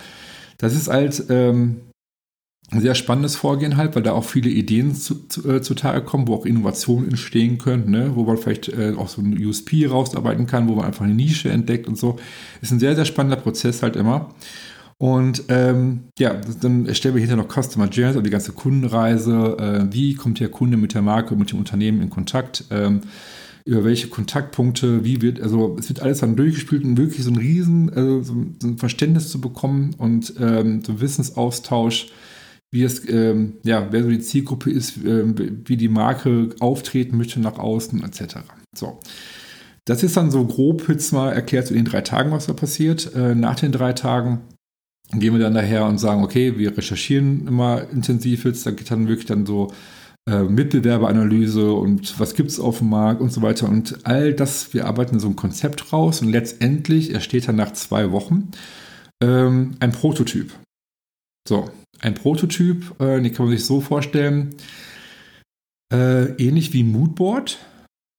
das 0.59 0.75
ist 0.75 0.89
halt 0.89 1.25
ähm, 1.31 1.81
sehr 2.71 2.95
spannendes 2.95 3.37
Vorgehen 3.37 3.77
halt, 3.77 3.97
weil 3.97 4.03
da 4.03 4.13
auch 4.13 4.25
viele 4.25 4.51
Ideen 4.51 4.95
zu, 4.95 5.27
zu, 5.29 5.49
äh, 5.49 5.63
zutage 5.63 6.03
kommen, 6.03 6.29
wo 6.29 6.35
auch 6.35 6.45
Innovationen 6.45 7.09
entstehen 7.09 7.59
können, 7.59 7.91
ne? 7.91 8.11
wo 8.15 8.25
man 8.25 8.37
vielleicht 8.37 8.69
äh, 8.69 8.95
auch 8.97 9.09
so 9.09 9.23
ein 9.23 9.39
USP 9.43 9.87
rausarbeiten 9.87 10.47
kann, 10.47 10.69
wo 10.69 10.75
man 10.75 10.85
einfach 10.85 11.05
eine 11.05 11.15
Nische 11.15 11.49
entdeckt 11.49 11.89
und 11.89 11.97
so. 11.97 12.19
Ist 12.61 12.73
ein 12.73 12.79
sehr, 12.79 12.95
sehr 12.95 13.07
spannender 13.07 13.37
Prozess 13.37 13.83
halt 13.83 13.97
immer. 13.97 14.35
Und 14.99 15.45
ähm, 15.49 16.01
ja, 16.19 16.35
dann 16.61 16.87
erstellen 16.87 17.15
wir 17.15 17.21
hinterher 17.21 17.43
noch 17.43 17.53
Customer 17.53 17.87
Journeys, 17.87 18.17
also 18.17 18.21
die 18.21 18.31
ganze 18.31 18.53
Kundenreise. 18.53 19.57
Äh, 19.59 19.95
wie 19.95 20.15
kommt 20.15 20.41
der 20.41 20.49
Kunde 20.49 20.77
mit 20.77 20.93
der 20.93 21.03
Marke, 21.03 21.37
mit 21.37 21.53
dem 21.53 21.59
Unternehmen 21.61 22.03
in 22.03 22.11
Kontakt? 22.11 22.65
Ähm, 22.71 23.03
über 23.65 23.85
welche 23.85 24.09
Kontaktpunkte, 24.09 25.05
wie 25.05 25.23
wird, 25.23 25.41
also 25.41 25.77
es 25.79 25.89
wird 25.89 26.01
alles 26.01 26.19
dann 26.19 26.37
durchgespielt, 26.37 26.85
um 26.85 26.97
wirklich 26.97 27.23
so 27.23 27.31
ein 27.31 27.37
riesen, 27.37 27.91
also 27.91 28.23
so 28.23 28.33
ein 28.67 28.79
Verständnis 28.79 29.31
zu 29.31 29.41
bekommen 29.41 29.95
und 29.99 30.35
ähm, 30.41 30.83
so 30.85 31.01
Wissensaustausch 31.01 32.09
wie 32.71 32.83
es, 32.83 33.09
ähm, 33.09 33.55
ja, 33.65 33.89
wer 33.91 34.03
so 34.03 34.11
die 34.11 34.21
Zielgruppe 34.21 34.71
ist, 34.71 34.99
ähm, 35.05 35.35
wie 35.65 35.77
die 35.77 35.89
Marke 35.89 36.51
auftreten 36.61 37.17
möchte 37.17 37.41
nach 37.41 37.59
außen, 37.59 38.03
etc. 38.05 38.39
So. 38.77 38.99
Das 39.85 40.03
ist 40.03 40.19
dann 40.19 40.31
so 40.31 40.45
grob 40.45 40.87
jetzt 40.89 41.13
mal 41.13 41.33
erklärt 41.33 41.67
zu 41.67 41.75
den 41.75 41.87
drei 41.87 42.03
Tagen, 42.03 42.31
was 42.31 42.47
da 42.47 42.53
passiert. 42.53 43.15
Äh, 43.15 43.35
nach 43.35 43.59
den 43.59 43.73
drei 43.73 43.95
Tagen 43.95 44.43
gehen 45.13 45.33
wir 45.33 45.41
dann 45.41 45.55
daher 45.55 45.87
und 45.87 45.99
sagen, 45.99 46.23
okay, 46.23 46.59
wir 46.59 46.77
recherchieren 46.77 47.47
immer 47.47 47.89
intensiv 47.91 48.45
jetzt, 48.45 48.67
da 48.67 48.71
geht 48.71 48.91
dann 48.91 49.09
wirklich 49.09 49.27
dann 49.27 49.47
so 49.47 49.73
äh, 50.29 50.43
Mitbewerberanalyse 50.43 51.73
und 51.73 52.21
was 52.21 52.35
gibt 52.35 52.51
es 52.51 52.61
auf 52.61 52.79
dem 52.79 52.91
Markt 52.91 53.23
und 53.23 53.33
so 53.33 53.41
weiter. 53.41 53.67
Und 53.67 54.05
all 54.05 54.35
das, 54.35 54.75
wir 54.75 54.85
arbeiten 54.85 55.19
so 55.19 55.29
ein 55.29 55.37
Konzept 55.37 55.91
raus 55.91 56.21
und 56.21 56.29
letztendlich 56.29 57.15
entsteht 57.15 57.49
dann 57.49 57.57
nach 57.57 57.73
zwei 57.73 58.11
Wochen 58.13 58.51
ähm, 59.23 59.77
ein 59.81 59.93
Prototyp. 59.93 60.53
So, 61.49 61.71
ein 62.01 62.15
Prototyp, 62.15 63.01
äh, 63.01 63.21
den 63.21 63.33
kann 63.33 63.47
man 63.47 63.57
sich 63.57 63.65
so 63.65 63.81
vorstellen, 63.81 64.55
äh, 65.93 66.33
ähnlich 66.37 66.73
wie 66.73 66.85
Moodboard, 66.85 67.59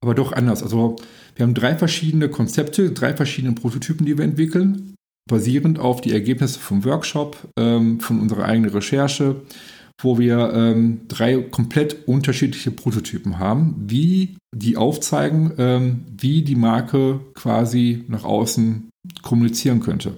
aber 0.02 0.16
doch 0.16 0.32
anders. 0.32 0.64
Also 0.64 0.96
wir 1.36 1.44
haben 1.44 1.54
drei 1.54 1.76
verschiedene 1.76 2.30
Konzepte, 2.30 2.92
drei 2.92 3.16
verschiedene 3.16 3.54
Prototypen, 3.54 4.06
die 4.06 4.18
wir 4.18 4.26
entwickeln, 4.26 4.96
basierend 5.30 5.80
auf 5.80 6.02
die 6.02 6.12
Ergebnisse 6.12 6.60
vom 6.60 6.84
Workshop, 6.86 7.38
ähm, 7.58 8.00
von 8.00 8.20
unserer 8.20 8.46
eigenen 8.46 8.72
Recherche, 8.72 9.42
wo 10.02 10.18
wir 10.18 10.54
ähm, 10.54 11.02
drei 11.08 11.38
komplett 11.38 12.08
unterschiedliche 12.08 12.72
Prototypen 12.72 13.38
haben, 13.38 13.76
wie 13.88 14.38
die 14.56 14.78
aufzeigen, 14.78 15.54
ähm, 15.58 16.06
wie 16.18 16.42
die 16.42 16.56
Marke 16.56 17.20
quasi 17.36 18.06
nach 18.08 18.24
außen 18.24 18.90
kommunizieren 19.22 19.82
könnte. 19.82 20.18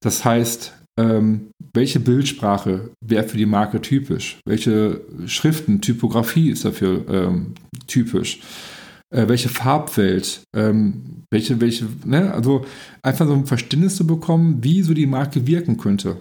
Das 0.00 0.24
heißt, 0.24 0.74
ähm, 0.98 1.52
welche 1.72 2.00
Bildsprache 2.00 2.90
wäre 3.00 3.22
für 3.22 3.36
die 3.36 3.46
Marke 3.46 3.80
typisch? 3.80 4.40
Welche 4.44 5.00
Schriften, 5.26 5.80
Typografie 5.80 6.50
ist 6.50 6.64
dafür 6.64 7.04
ähm, 7.08 7.54
typisch? 7.86 8.40
Äh, 9.14 9.28
welche 9.28 9.48
Farbwelt? 9.48 10.42
Ähm, 10.56 11.22
welche, 11.30 11.60
welche, 11.60 11.86
ne? 12.04 12.34
Also 12.34 12.66
einfach 13.02 13.28
so 13.28 13.32
ein 13.32 13.46
Verständnis 13.46 13.96
zu 13.96 14.06
bekommen, 14.06 14.58
wie 14.62 14.82
so 14.82 14.92
die 14.92 15.06
Marke 15.06 15.46
wirken 15.46 15.76
könnte. 15.76 16.16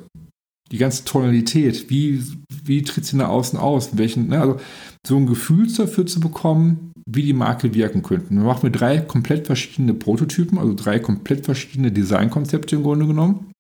Die 0.72 0.78
ganze 0.78 1.06
Tonalität, 1.06 1.90
wie, 1.90 2.24
wie 2.64 2.84
tritt 2.84 3.06
sie 3.06 3.18
nach 3.18 3.30
außen 3.30 3.58
aus? 3.58 3.98
Welchen, 3.98 4.28
ne? 4.28 4.40
Also 4.40 4.60
so 5.06 5.18
ein 5.18 5.26
Gefühl 5.26 5.68
dafür 5.76 6.06
zu 6.06 6.20
bekommen, 6.20 6.92
wie 7.10 7.24
die 7.24 7.34
Marke 7.34 7.74
wirken 7.74 8.04
könnte. 8.04 8.28
Dann 8.30 8.44
machen 8.44 8.64
wir 8.64 8.70
drei 8.70 9.00
komplett 9.00 9.48
verschiedene 9.48 9.96
Prototypen, 9.96 10.60
also 10.60 10.76
drei 10.76 11.00
komplett 11.00 11.46
verschiedene 11.46 11.92
Designkonzepte 11.92 12.76
im 12.76 12.84
Grunde 12.84 13.08
genommen 13.08 13.52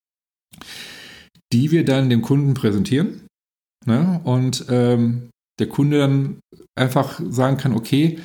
die 1.53 1.71
wir 1.71 1.85
dann 1.85 2.09
dem 2.09 2.21
Kunden 2.21 2.53
präsentieren. 2.53 3.27
Ne? 3.85 4.19
Und 4.23 4.65
ähm, 4.69 5.29
der 5.59 5.67
Kunde 5.67 5.99
dann 5.99 6.39
einfach 6.75 7.19
sagen 7.29 7.57
kann, 7.57 7.73
okay, 7.73 8.19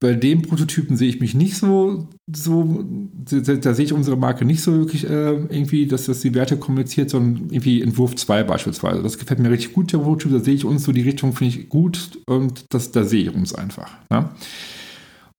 bei 0.00 0.14
dem 0.14 0.42
Prototypen 0.42 0.96
sehe 0.98 1.08
ich 1.08 1.20
mich 1.20 1.34
nicht 1.34 1.56
so, 1.56 2.08
so 2.30 2.84
da, 2.84 3.54
da 3.54 3.72
sehe 3.72 3.86
ich 3.86 3.92
unsere 3.92 4.18
Marke 4.18 4.44
nicht 4.44 4.60
so 4.60 4.72
wirklich 4.72 5.04
äh, 5.04 5.32
irgendwie, 5.32 5.86
dass 5.86 6.04
das 6.04 6.20
die 6.20 6.34
Werte 6.34 6.58
kommuniziert, 6.58 7.08
sondern 7.08 7.48
irgendwie 7.50 7.80
Entwurf 7.80 8.14
2 8.14 8.42
beispielsweise. 8.42 9.02
Das 9.02 9.16
gefällt 9.16 9.40
mir 9.40 9.50
richtig 9.50 9.72
gut, 9.72 9.92
der 9.92 9.98
Prototyp, 9.98 10.32
da 10.32 10.40
sehe 10.40 10.54
ich 10.54 10.64
uns 10.66 10.84
so 10.84 10.92
die 10.92 11.02
Richtung, 11.02 11.32
finde 11.32 11.56
ich 11.56 11.68
gut 11.70 12.18
und 12.26 12.66
das, 12.70 12.92
da 12.92 13.04
sehe 13.04 13.22
ich 13.22 13.34
uns 13.34 13.54
einfach. 13.54 13.96
Ne? 14.10 14.28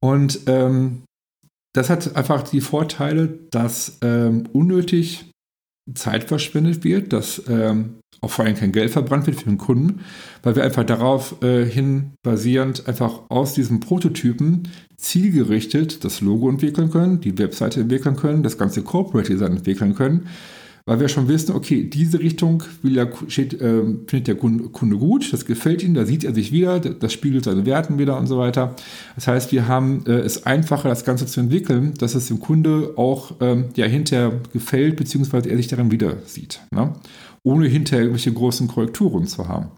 Und 0.03 0.39
ähm, 0.47 1.03
das 1.75 1.89
hat 1.89 2.15
einfach 2.15 2.41
die 2.43 2.61
Vorteile, 2.61 3.37
dass 3.51 3.99
ähm, 4.01 4.47
unnötig 4.51 5.31
Zeit 5.93 6.23
verschwendet 6.23 6.83
wird, 6.83 7.13
dass 7.13 7.43
ähm, 7.47 7.95
auch 8.21 8.31
vor 8.31 8.45
allem 8.45 8.55
kein 8.55 8.71
Geld 8.71 8.89
verbrannt 8.89 9.27
wird 9.27 9.37
für 9.37 9.45
den 9.45 9.59
Kunden, 9.59 10.01
weil 10.41 10.55
wir 10.55 10.63
einfach 10.63 10.83
darauf 10.83 11.41
äh, 11.43 11.65
hin 11.65 12.13
basierend 12.23 12.87
einfach 12.87 13.21
aus 13.29 13.53
diesen 13.53 13.81
Prototypen 13.81 14.69
zielgerichtet 14.97 16.03
das 16.03 16.21
Logo 16.21 16.49
entwickeln 16.49 16.89
können, 16.89 17.21
die 17.21 17.37
Webseite 17.37 17.81
entwickeln 17.81 18.15
können, 18.15 18.41
das 18.41 18.57
ganze 18.57 18.81
Corporate 18.81 19.31
Design 19.31 19.57
entwickeln 19.57 19.93
können 19.93 20.27
weil 20.87 20.99
wir 20.99 21.07
schon 21.07 21.27
wissen, 21.27 21.55
okay, 21.55 21.83
diese 21.83 22.19
Richtung 22.19 22.63
der, 22.83 23.11
steht, 23.27 23.53
äh, 23.59 23.83
findet 24.07 24.27
der 24.27 24.35
Kunde 24.35 24.97
gut, 24.97 25.33
das 25.33 25.45
gefällt 25.45 25.81
ihm, 25.83 25.95
da 25.95 26.05
sieht 26.05 26.23
er 26.23 26.33
sich 26.33 26.51
wieder, 26.51 26.79
das 26.79 27.11
spiegelt 27.11 27.45
seine 27.45 27.65
Werten 27.65 27.97
wieder 27.97 28.17
und 28.17 28.27
so 28.27 28.37
weiter. 28.37 28.75
Das 29.15 29.27
heißt, 29.27 29.51
wir 29.51 29.67
haben 29.67 30.05
äh, 30.05 30.11
es 30.11 30.45
einfacher, 30.45 30.89
das 30.89 31.03
Ganze 31.03 31.25
zu 31.25 31.39
entwickeln, 31.39 31.95
dass 31.97 32.13
es 32.13 32.27
dem 32.27 32.39
Kunde 32.39 32.93
auch 32.97 33.33
ähm, 33.41 33.65
ja, 33.75 33.87
hinterher 33.87 34.39
gefällt, 34.53 34.95
beziehungsweise 34.95 35.49
er 35.49 35.57
sich 35.57 35.67
darin 35.67 35.91
wieder 35.91 36.17
sieht, 36.25 36.61
ne? 36.71 36.93
ohne 37.43 37.67
hinterher 37.67 38.03
irgendwelche 38.03 38.33
großen 38.33 38.67
Korrekturen 38.67 39.25
zu 39.25 39.47
haben. 39.47 39.71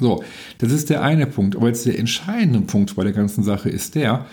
So, 0.00 0.24
das 0.58 0.72
ist 0.72 0.90
der 0.90 1.02
eine 1.02 1.26
Punkt. 1.26 1.56
Aber 1.56 1.68
jetzt 1.68 1.86
der 1.86 1.98
entscheidende 1.98 2.60
Punkt 2.62 2.96
bei 2.96 3.04
der 3.04 3.12
ganzen 3.12 3.44
Sache 3.44 3.68
ist 3.68 3.94
der, 3.94 4.26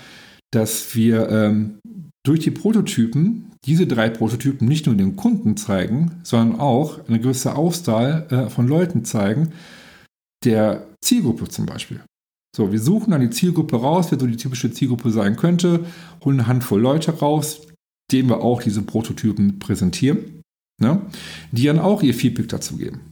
dass 0.51 0.95
wir 0.95 1.29
ähm, 1.29 1.79
durch 2.27 2.41
die 2.41 2.51
Prototypen 2.51 3.51
diese 3.65 3.87
drei 3.87 4.09
Prototypen 4.09 4.67
nicht 4.67 4.85
nur 4.85 4.95
den 4.95 5.15
Kunden 5.15 5.57
zeigen, 5.57 6.19
sondern 6.23 6.59
auch 6.59 7.07
eine 7.07 7.19
gewisse 7.19 7.55
Auswahl 7.55 8.27
äh, 8.29 8.49
von 8.49 8.67
Leuten 8.67 9.05
zeigen, 9.05 9.53
der 10.43 10.87
Zielgruppe 11.01 11.47
zum 11.47 11.65
Beispiel. 11.65 12.01
So, 12.55 12.71
wir 12.71 12.79
suchen 12.79 13.11
dann 13.11 13.21
die 13.21 13.29
Zielgruppe 13.29 13.77
raus, 13.77 14.07
wer 14.09 14.19
so 14.19 14.25
die 14.25 14.37
typische 14.37 14.71
Zielgruppe 14.71 15.11
sein 15.11 15.35
könnte, 15.35 15.85
holen 16.23 16.39
eine 16.39 16.47
Handvoll 16.47 16.81
Leute 16.81 17.11
raus, 17.11 17.61
denen 18.11 18.29
wir 18.29 18.41
auch 18.41 18.61
diese 18.61 18.81
Prototypen 18.81 19.59
präsentieren, 19.59 20.41
ne, 20.81 21.01
die 21.51 21.65
dann 21.65 21.79
auch 21.79 22.01
ihr 22.03 22.13
Feedback 22.13 22.49
dazu 22.49 22.77
geben. 22.77 23.11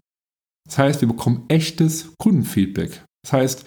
Das 0.67 0.77
heißt, 0.77 1.01
wir 1.01 1.07
bekommen 1.07 1.43
echtes 1.47 2.11
Kundenfeedback. 2.17 3.03
Das 3.23 3.33
heißt, 3.33 3.65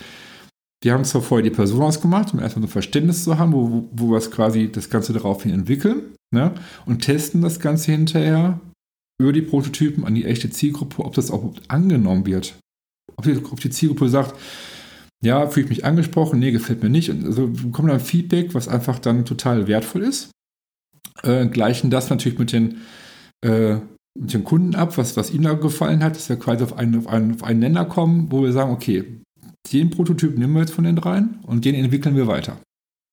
wir 0.82 0.92
haben 0.92 1.04
zwar 1.04 1.22
vorher 1.22 1.42
die 1.42 1.54
Person 1.54 1.82
ausgemacht, 1.82 2.32
um 2.32 2.40
erstmal 2.40 2.64
ein 2.64 2.70
Verständnis 2.70 3.24
zu 3.24 3.38
haben, 3.38 3.52
wo, 3.52 3.88
wo 3.90 4.10
wir 4.10 4.20
quasi 4.30 4.70
das 4.70 4.90
Ganze 4.90 5.12
daraufhin 5.12 5.52
entwickeln 5.52 6.14
ne? 6.32 6.54
und 6.86 7.00
testen 7.00 7.40
das 7.40 7.58
Ganze 7.60 7.92
hinterher 7.92 8.60
über 9.20 9.32
die 9.32 9.42
Prototypen 9.42 10.04
an 10.04 10.14
die 10.14 10.24
echte 10.24 10.50
Zielgruppe, 10.50 11.04
ob 11.04 11.14
das 11.14 11.30
auch 11.30 11.52
angenommen 11.66 12.24
wird. 12.26 12.54
Ob 13.16 13.24
die, 13.24 13.36
ob 13.36 13.60
die 13.60 13.70
Zielgruppe 13.70 14.08
sagt, 14.08 14.38
ja, 15.20 15.48
fühle 15.48 15.64
ich 15.64 15.70
mich 15.70 15.84
angesprochen, 15.84 16.38
nee, 16.38 16.52
gefällt 16.52 16.82
mir 16.82 16.90
nicht. 16.90 17.10
Und 17.10 17.24
also 17.24 17.52
wir 17.52 17.64
bekommen 17.64 17.88
dann 17.88 17.98
Feedback, 17.98 18.54
was 18.54 18.68
einfach 18.68 19.00
dann 19.00 19.24
total 19.24 19.66
wertvoll 19.66 20.02
ist. 20.02 20.30
Äh, 21.24 21.46
gleichen 21.46 21.90
das 21.90 22.10
natürlich 22.10 22.38
mit 22.38 22.52
den, 22.52 22.82
äh, 23.44 23.78
mit 24.16 24.32
den 24.32 24.44
Kunden 24.44 24.76
ab, 24.76 24.96
was, 24.96 25.16
was 25.16 25.32
ihnen 25.32 25.44
da 25.44 25.54
gefallen 25.54 26.04
hat, 26.04 26.14
dass 26.14 26.28
wir 26.28 26.36
quasi 26.36 26.62
auf 26.62 26.76
einen, 26.76 26.98
auf, 26.98 27.08
einen, 27.08 27.34
auf 27.34 27.42
einen 27.42 27.58
Nenner 27.58 27.84
kommen, 27.84 28.30
wo 28.30 28.44
wir 28.44 28.52
sagen, 28.52 28.70
okay, 28.70 29.20
den 29.70 29.90
Prototyp 29.90 30.36
nehmen 30.36 30.54
wir 30.54 30.60
jetzt 30.60 30.74
von 30.74 30.84
den 30.84 30.96
dreien 30.96 31.40
und 31.42 31.64
den 31.64 31.74
entwickeln 31.74 32.16
wir 32.16 32.26
weiter. 32.26 32.60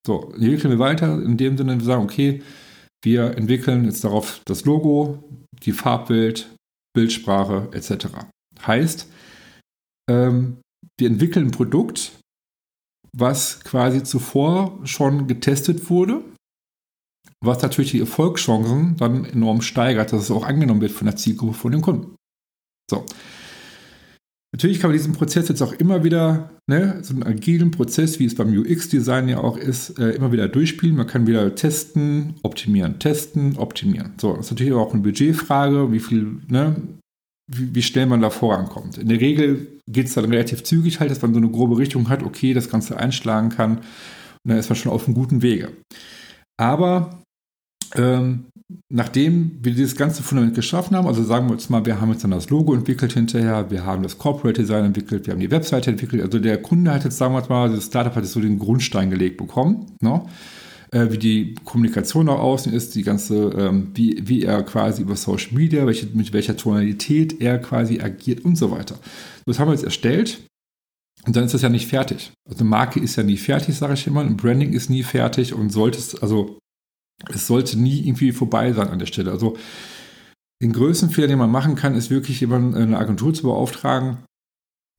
So, 0.06 0.32
entwickeln 0.34 0.72
wir 0.72 0.80
weiter 0.80 1.22
in 1.22 1.38
dem 1.38 1.58
Sinne, 1.58 1.78
wir 1.78 1.86
sagen, 1.86 2.04
okay, 2.04 2.44
wir 3.04 3.38
entwickeln 3.38 3.86
jetzt 3.86 4.04
darauf 4.04 4.42
das 4.46 4.66
Logo, 4.66 5.24
die 5.64 5.72
Farbbild, 5.72 6.54
Bildsprache 6.96 7.70
etc. 7.72 8.08
Heißt, 8.66 9.12
ähm, 10.10 10.58
wir 11.00 11.08
entwickeln 11.08 11.48
ein 11.48 11.52
Produkt, 11.52 12.20
was 13.16 13.62
quasi 13.62 14.04
zuvor 14.04 14.80
schon 14.86 15.28
getestet 15.28 15.90
wurde, 15.90 16.24
was 17.44 17.62
natürlich 17.62 17.92
die 17.92 18.00
Erfolgschancen 18.00 18.98
dann 18.98 19.26
enorm 19.26 19.62
steigert, 19.62 20.14
dass 20.14 20.24
es 20.24 20.32
auch 20.32 20.46
angenommen 20.46 20.82
wird 20.82 20.92
von 20.92 21.06
der 21.06 21.16
Zielgruppe 21.16 21.54
von 21.54 21.72
den 21.72 21.82
Kunden. 21.82 22.16
So, 22.90 23.06
Natürlich 24.56 24.80
kann 24.80 24.90
man 24.90 24.98
diesen 24.98 25.12
Prozess 25.12 25.50
jetzt 25.50 25.62
auch 25.62 25.74
immer 25.74 26.06
wieder, 26.06 26.50
ne, 26.66 27.00
so 27.02 27.14
einen 27.14 27.24
agilen 27.24 27.72
Prozess, 27.72 28.20
wie 28.20 28.26
es 28.26 28.36
beim 28.36 28.58
UX-Design 28.58 29.28
ja 29.28 29.40
auch 29.40 29.58
ist, 29.58 30.00
äh, 30.00 30.12
immer 30.12 30.32
wieder 30.32 30.48
durchspielen. 30.48 30.96
Man 30.96 31.08
kann 31.08 31.28
wieder 31.28 31.56
testen, 31.56 32.36
optimieren, 32.42 32.98
testen, 32.98 33.58
optimieren. 33.58 34.14
So, 34.16 34.32
das 34.32 34.46
ist 34.46 34.52
natürlich 34.52 34.72
auch 34.72 34.94
eine 34.94 35.02
Budgetfrage, 35.02 35.92
wie 35.92 36.00
viel, 36.00 36.38
ne, 36.48 36.74
wie, 37.52 37.76
wie 37.76 37.82
schnell 37.82 38.06
man 38.06 38.22
da 38.22 38.30
vorankommt. 38.30 38.98
In 38.98 39.10
der 39.10 39.20
Regel 39.20 39.68
geht 39.88 40.08
es 40.08 40.14
dann 40.14 40.24
relativ 40.24 40.64
zügig 40.64 41.02
halt, 41.02 41.12
dass 41.12 41.22
man 41.22 41.34
so 41.34 41.40
eine 41.42 41.52
grobe 41.52 41.78
Richtung 41.78 42.08
hat, 42.08 42.24
okay, 42.24 42.54
das 42.54 42.70
Ganze 42.70 42.96
einschlagen 42.96 43.50
kann. 43.50 43.80
Und 43.80 43.84
dann 44.46 44.58
ist 44.58 44.70
man 44.70 44.78
schon 44.78 44.94
auf 44.94 45.06
einem 45.06 45.16
guten 45.16 45.42
Wege. 45.42 45.74
Aber 46.56 47.22
ähm, 47.96 48.46
nachdem 48.89 49.60
wir 49.62 49.74
dieses 49.74 49.95
ganze 49.95 50.24
Fundament 50.24 50.55
geschaffen 50.55 50.95
haben, 50.98 51.07
also 51.07 51.24
sagen 51.24 51.48
wir 51.48 51.53
jetzt 51.53 51.69
mal, 51.69 51.86
wir 51.86 52.01
haben 52.01 52.12
jetzt 52.12 52.24
dann 52.24 52.31
das 52.31 52.50
Logo 52.50 52.74
entwickelt 52.74 53.13
hinterher, 53.13 53.69
wir 53.69 53.86
haben 53.86 54.03
das 54.03 54.17
Corporate 54.17 54.60
Design 54.60 54.86
entwickelt, 54.86 55.27
wir 55.27 55.34
haben 55.34 55.39
die 55.39 55.51
Webseite 55.51 55.91
entwickelt, 55.91 56.24
also 56.24 56.39
der 56.39 56.62
Kunde 56.62 56.91
hat 56.91 57.03
jetzt, 57.03 57.17
sagen 57.17 57.34
wir 57.34 57.45
mal, 57.48 57.69
das 57.69 57.86
Startup 57.86 58.15
hat 58.15 58.24
jetzt 58.24 58.34
so 58.34 58.41
den 58.41 58.57
Grundstein 58.57 59.10
gelegt 59.10 59.38
bekommen, 59.38 59.91
ne? 60.01 60.24
äh, 60.91 61.12
wie 61.12 61.17
die 61.17 61.55
Kommunikation 61.63 62.25
nach 62.25 62.39
außen 62.39 62.74
ist, 62.74 62.95
die 62.95 63.03
ganze, 63.03 63.50
ähm, 63.50 63.91
wie, 63.93 64.24
wie 64.25 64.43
er 64.43 64.63
quasi 64.63 65.03
über 65.03 65.15
Social 65.15 65.53
Media, 65.53 65.86
welche, 65.86 66.07
mit 66.13 66.34
welcher 66.34 66.57
Tonalität 66.57 67.41
er 67.41 67.60
quasi 67.60 68.00
agiert 68.00 68.43
und 68.43 68.57
so 68.57 68.72
weiter. 68.72 68.98
Das 69.45 69.60
haben 69.60 69.67
wir 69.67 69.74
jetzt 69.74 69.84
erstellt 69.84 70.41
und 71.27 71.36
dann 71.36 71.43
ist 71.43 71.53
das 71.53 71.62
ja 71.62 71.69
nicht 71.69 71.88
fertig. 71.88 72.31
Also 72.50 72.62
eine 72.62 72.69
Marke 72.69 73.00
ist 73.00 73.15
ja 73.15 73.24
nie 73.24 73.38
fertig, 73.38 73.75
sage 73.75 73.93
ich 73.93 74.07
immer, 74.07 74.22
ein 74.22 74.38
Branding 74.38 74.74
ist 74.74 74.89
nie 74.89 75.03
fertig 75.03 75.53
und 75.53 75.69
sollte 75.69 76.00
es, 76.00 76.15
also 76.15 76.57
es 77.29 77.48
sollte 77.48 77.79
nie 77.79 78.01
irgendwie 78.01 78.31
vorbei 78.31 78.74
sein 78.74 78.89
an 78.89 79.00
der 79.00 79.05
Stelle. 79.05 79.31
Also 79.31 79.57
den 80.62 80.74
größten 80.74 81.10
Fehler, 81.10 81.27
den 81.27 81.39
man 81.39 81.51
machen 81.51 81.75
kann, 81.75 81.95
ist 81.95 82.10
wirklich 82.10 82.39
jemanden 82.41 82.75
eine 82.75 82.98
Agentur 82.98 83.34
zu 83.34 83.43
beauftragen, 83.43 84.17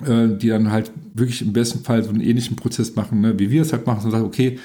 äh, 0.05 0.29
die 0.29 0.49
dann 0.49 0.71
halt 0.71 0.93
wirklich 1.15 1.43
im 1.43 1.53
besten 1.53 1.85
Fall 1.85 2.03
so 2.03 2.11
einen 2.11 2.21
ähnlichen 2.21 2.57
Prozess 2.57 2.95
machen, 2.97 3.21
ne, 3.21 3.39
wie 3.39 3.51
wir 3.51 3.63
es 3.63 3.73
halt 3.73 3.87
machen, 3.87 4.05
und 4.05 4.11
sagen, 4.11 4.25
okay, 4.25 4.59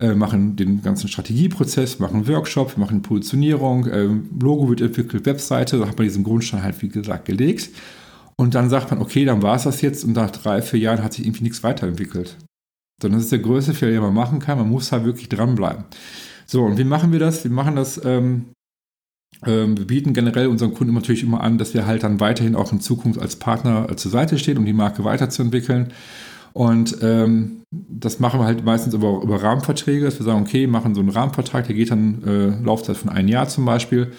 äh, 0.00 0.14
machen 0.14 0.56
den 0.56 0.82
ganzen 0.82 1.08
Strategieprozess, 1.08 1.98
machen 1.98 2.26
Workshop, 2.26 2.76
machen 2.76 3.02
Positionierung, 3.02 3.86
äh, 3.86 4.08
Logo 4.40 4.68
wird 4.68 4.80
entwickelt, 4.80 5.24
Webseite, 5.24 5.78
da 5.78 5.88
hat 5.88 5.96
man 5.96 6.06
diesen 6.06 6.24
Grundstein 6.24 6.62
halt, 6.62 6.80
wie 6.82 6.88
gesagt, 6.88 7.26
gelegt. 7.26 7.70
Und 8.36 8.54
dann 8.54 8.68
sagt 8.68 8.90
man, 8.90 9.00
okay, 9.00 9.24
dann 9.24 9.42
war 9.42 9.54
es 9.54 9.62
das 9.62 9.80
jetzt 9.80 10.04
und 10.04 10.14
nach 10.14 10.30
drei, 10.30 10.60
vier 10.60 10.80
Jahren 10.80 11.04
hat 11.04 11.12
sich 11.12 11.24
irgendwie 11.24 11.44
nichts 11.44 11.62
weiterentwickelt. 11.62 12.36
Sondern 13.00 13.18
das 13.18 13.26
ist 13.26 13.32
der 13.32 13.38
größte 13.38 13.74
Fehler, 13.74 13.92
den 13.92 14.02
man 14.02 14.14
machen 14.14 14.40
kann. 14.40 14.58
Man 14.58 14.68
muss 14.68 14.90
halt 14.90 15.04
wirklich 15.04 15.28
dranbleiben. 15.28 15.84
So, 16.46 16.62
und 16.62 16.78
wie 16.78 16.84
machen 16.84 17.12
wir 17.12 17.18
das? 17.18 17.44
Wir 17.44 17.50
machen 17.50 17.76
das, 17.76 18.02
ähm, 18.04 18.46
ähm, 19.46 19.76
wir 19.76 19.86
bieten 19.86 20.12
generell 20.12 20.46
unseren 20.46 20.74
Kunden 20.74 20.94
natürlich 20.94 21.22
immer 21.22 21.42
an, 21.42 21.58
dass 21.58 21.74
wir 21.74 21.86
halt 21.86 22.02
dann 22.02 22.20
weiterhin 22.20 22.54
auch 22.54 22.72
in 22.72 22.80
Zukunft 22.80 23.20
als 23.20 23.36
Partner 23.36 23.88
äh, 23.90 23.96
zur 23.96 24.10
Seite 24.10 24.38
stehen, 24.38 24.58
um 24.58 24.64
die 24.64 24.72
Marke 24.72 25.04
weiterzuentwickeln. 25.04 25.92
Und 26.52 26.98
ähm, 27.02 27.62
das 27.72 28.20
machen 28.20 28.38
wir 28.38 28.44
halt 28.44 28.64
meistens 28.64 28.94
über, 28.94 29.20
über 29.22 29.42
Rahmenverträge, 29.42 30.04
dass 30.04 30.20
wir 30.20 30.24
sagen, 30.24 30.42
okay, 30.42 30.68
machen 30.68 30.94
so 30.94 31.00
einen 31.00 31.10
Rahmenvertrag, 31.10 31.66
der 31.66 31.74
geht 31.74 31.90
dann 31.90 32.22
äh, 32.22 32.64
Laufzeit 32.64 32.96
von 32.96 33.10
einem 33.10 33.28
Jahr 33.28 33.48
zum 33.48 33.64
Beispiel. 33.64 34.12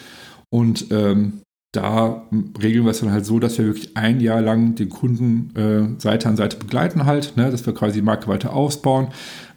Und 0.50 0.92
ähm, 0.92 1.42
da 1.72 2.24
regeln 2.62 2.86
wir 2.86 2.92
es 2.92 3.00
dann 3.00 3.12
halt 3.12 3.26
so, 3.26 3.40
dass 3.40 3.58
wir 3.58 3.66
wirklich 3.66 3.96
ein 3.98 4.20
Jahr 4.20 4.42
lang 4.42 4.76
den 4.76 4.90
Kunden 4.90 5.56
äh, 5.56 6.00
Seite 6.00 6.30
an 6.30 6.38
Seite 6.38 6.58
begleiten 6.58 7.06
halt, 7.06 7.36
ne, 7.36 7.50
dass 7.50 7.66
wir 7.66 7.74
quasi 7.74 8.00
die 8.00 8.06
Marke 8.06 8.28
weiter 8.28 8.54
ausbauen, 8.54 9.08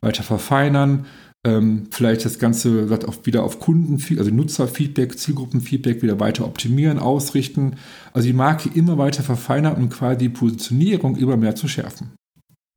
weiter 0.00 0.22
verfeinern, 0.22 1.06
ähm, 1.48 1.88
vielleicht 1.90 2.24
das 2.24 2.38
Ganze 2.38 2.86
auch 3.06 3.24
wieder 3.24 3.42
auf 3.42 3.58
Kunden, 3.58 4.02
also 4.18 4.30
Nutzerfeedback, 4.30 5.18
Zielgruppenfeedback 5.18 6.02
wieder 6.02 6.20
weiter 6.20 6.44
optimieren, 6.44 6.98
ausrichten. 6.98 7.76
Also 8.12 8.26
die 8.26 8.34
Marke 8.34 8.70
immer 8.74 8.98
weiter 8.98 9.22
verfeinern 9.22 9.76
und 9.76 9.88
quasi 9.90 10.18
die 10.18 10.28
Positionierung 10.28 11.16
immer 11.16 11.36
mehr 11.36 11.54
zu 11.54 11.68
schärfen. 11.68 12.12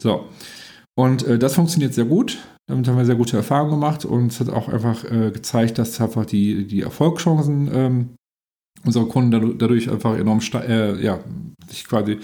So. 0.01 0.28
Und 0.96 1.24
äh, 1.24 1.38
das 1.38 1.56
funktioniert 1.56 1.94
sehr 1.94 2.06
gut. 2.06 2.40
Damit 2.68 2.88
haben 2.88 2.98
wir 2.98 3.06
sehr 3.06 3.16
gute 3.16 3.38
Erfahrungen 3.38 3.72
gemacht 3.72 4.06
und 4.06 4.32
es 4.32 4.40
hat 4.40 4.50
auch 4.50 4.70
einfach 4.70 5.04
äh, 5.04 5.32
gezeigt, 5.32 5.78
dass 5.78 6.00
einfach 6.00 6.25
die, 6.25 6.68
die 6.68 6.82
Erfolgschancen 6.82 7.70
ähm, 7.74 8.10
unserer 8.86 9.08
Kunden 9.08 9.58
dadurch 9.58 9.90
einfach 9.90 10.18
enorm 10.18 10.40
äh, 10.54 11.04
ja, 11.04 11.20
sich 11.68 11.86
quasi 11.86 12.20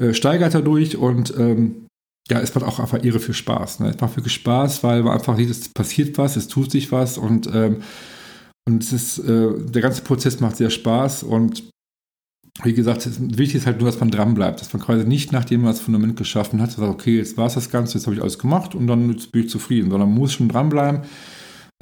äh, 0.00 0.14
steigert 0.14 0.54
dadurch 0.54 0.96
und 0.96 1.34
ähm, 1.38 1.86
ja, 2.30 2.40
es 2.40 2.54
macht 2.54 2.64
auch 2.64 2.78
einfach 2.78 3.02
irre 3.02 3.20
viel 3.20 3.34
Spaß. 3.34 3.80
Ne? 3.80 3.90
Es 3.90 4.00
macht 4.00 4.16
wirklich 4.16 4.34
Spaß, 4.34 4.82
weil 4.84 5.02
man 5.02 5.14
einfach 5.14 5.36
sieht, 5.36 5.50
es 5.50 5.68
passiert 5.68 6.18
was, 6.18 6.36
es 6.36 6.48
tut 6.48 6.70
sich 6.70 6.92
was 6.92 7.18
und, 7.18 7.48
ähm, 7.52 7.82
und 8.66 8.82
es 8.82 8.92
ist, 8.92 9.18
äh, 9.18 9.48
der 9.58 9.82
ganze 9.82 10.02
Prozess 10.02 10.40
macht 10.40 10.56
sehr 10.56 10.70
Spaß 10.70 11.24
und 11.24 11.64
wie 12.62 12.74
gesagt, 12.74 13.08
wichtig 13.18 13.56
ist 13.56 13.66
halt 13.66 13.80
nur, 13.80 13.88
dass 13.90 13.98
man 13.98 14.10
dran 14.10 14.34
bleibt, 14.34 14.60
dass 14.60 14.72
man 14.72 14.82
quasi 14.82 15.06
nicht, 15.06 15.32
nachdem 15.32 15.62
man 15.62 15.72
das 15.72 15.80
Fundament 15.80 16.16
geschaffen 16.16 16.60
hat, 16.60 16.70
sagt, 16.70 16.82
okay, 16.82 17.16
jetzt 17.16 17.36
war 17.38 17.46
es 17.46 17.54
das 17.54 17.70
Ganze, 17.70 17.96
jetzt 17.96 18.06
habe 18.06 18.14
ich 18.14 18.20
alles 18.20 18.38
gemacht 18.38 18.74
und 18.74 18.86
dann 18.86 19.08
bin 19.08 19.42
ich 19.42 19.48
zufrieden, 19.48 19.90
sondern 19.90 20.10
man 20.10 20.18
muss 20.18 20.34
schon 20.34 20.48
dranbleiben. 20.48 21.00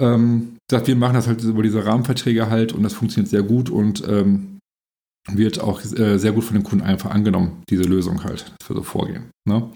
Ähm, 0.00 0.56
sagt, 0.70 0.86
wir 0.86 0.96
machen 0.96 1.14
das 1.14 1.26
halt 1.26 1.42
über 1.42 1.62
diese 1.62 1.84
Rahmenverträge 1.84 2.48
halt 2.48 2.72
und 2.72 2.84
das 2.84 2.94
funktioniert 2.94 3.28
sehr 3.28 3.42
gut 3.42 3.68
und 3.68 4.06
ähm, 4.08 4.58
wird 5.30 5.60
auch 5.60 5.82
äh, 5.82 6.18
sehr 6.18 6.32
gut 6.32 6.44
von 6.44 6.54
den 6.54 6.62
Kunden 6.62 6.84
einfach 6.84 7.10
angenommen, 7.10 7.62
diese 7.68 7.82
Lösung 7.82 8.22
halt, 8.24 8.52
für 8.62 8.74
so 8.74 8.82
vorgehen. 8.82 9.30
Ne? 9.46 9.68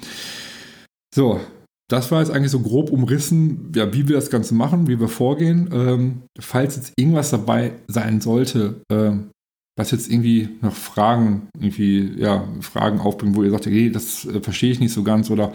So, 1.14 1.40
das 1.88 2.10
war 2.10 2.20
jetzt 2.20 2.32
eigentlich 2.32 2.50
so 2.50 2.60
grob 2.60 2.90
umrissen, 2.90 3.72
ja, 3.74 3.92
wie 3.92 4.08
wir 4.08 4.16
das 4.16 4.30
Ganze 4.30 4.54
machen, 4.54 4.88
wie 4.88 4.98
wir 4.98 5.08
vorgehen. 5.08 5.70
Ähm, 5.72 6.22
falls 6.40 6.74
jetzt 6.74 6.92
irgendwas 6.96 7.30
dabei 7.30 7.72
sein 7.86 8.20
sollte, 8.20 8.80
ähm, 8.90 9.30
was 9.76 9.92
jetzt 9.92 10.10
irgendwie 10.10 10.48
noch 10.60 10.74
Fragen, 10.74 11.48
irgendwie, 11.56 12.14
ja, 12.16 12.48
Fragen 12.60 13.00
aufbringen, 13.00 13.36
wo 13.36 13.44
ihr 13.44 13.50
sagt, 13.50 13.66
hey, 13.66 13.92
das 13.92 14.24
äh, 14.24 14.40
verstehe 14.40 14.72
ich 14.72 14.80
nicht 14.80 14.92
so 14.92 15.04
ganz 15.04 15.30
oder 15.30 15.52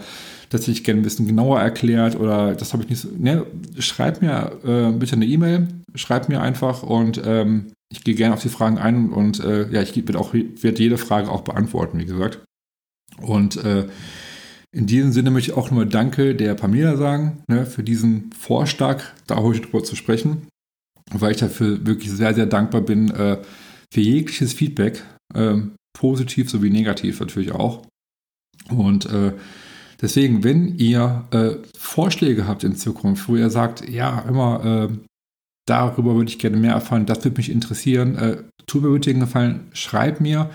das 0.48 0.62
hätte 0.62 0.72
ich 0.72 0.84
gerne 0.84 1.00
ein 1.00 1.04
bisschen 1.04 1.26
genauer 1.26 1.60
erklärt 1.60 2.18
oder 2.18 2.54
das 2.54 2.72
habe 2.72 2.84
ich 2.84 2.88
nicht 2.88 3.00
so. 3.00 3.08
Ne, 3.18 3.44
schreibt 3.78 4.22
mir 4.22 4.52
äh, 4.64 4.92
bitte 4.92 5.16
eine 5.16 5.26
E-Mail, 5.26 5.68
schreibt 5.94 6.30
mir 6.30 6.40
einfach 6.40 6.82
und 6.82 7.20
ähm, 7.24 7.72
ich 7.92 8.04
gehe 8.04 8.14
gerne 8.14 8.34
auf 8.34 8.42
die 8.42 8.48
Fragen 8.48 8.78
ein 8.78 9.10
und 9.10 9.40
äh, 9.40 9.70
ja, 9.70 9.82
ich 9.82 9.94
werde 9.96 10.18
auch 10.18 10.32
werd 10.32 10.78
jede 10.78 10.96
Frage 10.96 11.30
auch 11.30 11.42
beantworten, 11.42 11.98
wie 11.98 12.06
gesagt. 12.06 12.40
Und 13.20 13.62
äh, 13.62 13.86
in 14.72 14.86
diesem 14.86 15.12
Sinne 15.12 15.30
möchte 15.30 15.50
ich 15.50 15.56
auch 15.56 15.70
nochmal 15.70 15.86
Danke 15.86 16.34
der 16.34 16.54
Pamela 16.54 16.96
sagen, 16.96 17.42
ne, 17.48 17.66
für 17.66 17.82
diesen 17.82 18.32
Vorschlag, 18.32 19.02
da 19.26 19.36
heute 19.36 19.60
drüber 19.60 19.82
zu 19.82 19.96
sprechen, 19.96 20.46
weil 21.12 21.32
ich 21.32 21.38
dafür 21.38 21.84
wirklich 21.86 22.10
sehr, 22.10 22.34
sehr 22.34 22.46
dankbar 22.46 22.82
bin 22.82 23.10
äh, 23.10 23.38
für 23.92 24.00
jegliches 24.00 24.52
Feedback, 24.52 25.02
äh, 25.34 25.56
positiv 25.92 26.50
sowie 26.50 26.70
negativ 26.70 27.18
natürlich 27.18 27.52
auch. 27.52 27.82
Und 28.68 29.06
äh, 29.06 29.32
deswegen, 30.00 30.44
wenn 30.44 30.78
ihr 30.78 31.24
äh, 31.32 31.56
Vorschläge 31.76 32.46
habt 32.46 32.62
in 32.62 32.76
Zukunft, 32.76 33.28
wo 33.28 33.36
ihr 33.36 33.50
sagt, 33.50 33.88
ja, 33.88 34.20
immer 34.20 34.88
äh, 34.90 34.96
darüber 35.66 36.14
würde 36.14 36.30
ich 36.30 36.38
gerne 36.38 36.56
mehr 36.56 36.74
erfahren, 36.74 37.06
das 37.06 37.24
würde 37.24 37.38
mich 37.38 37.50
interessieren, 37.50 38.16
äh, 38.16 38.36
tut 38.66 38.82
mir 38.82 38.92
bitte 38.92 39.10
den 39.10 39.20
Gefallen, 39.20 39.68
schreibt 39.72 40.20
mir. 40.20 40.50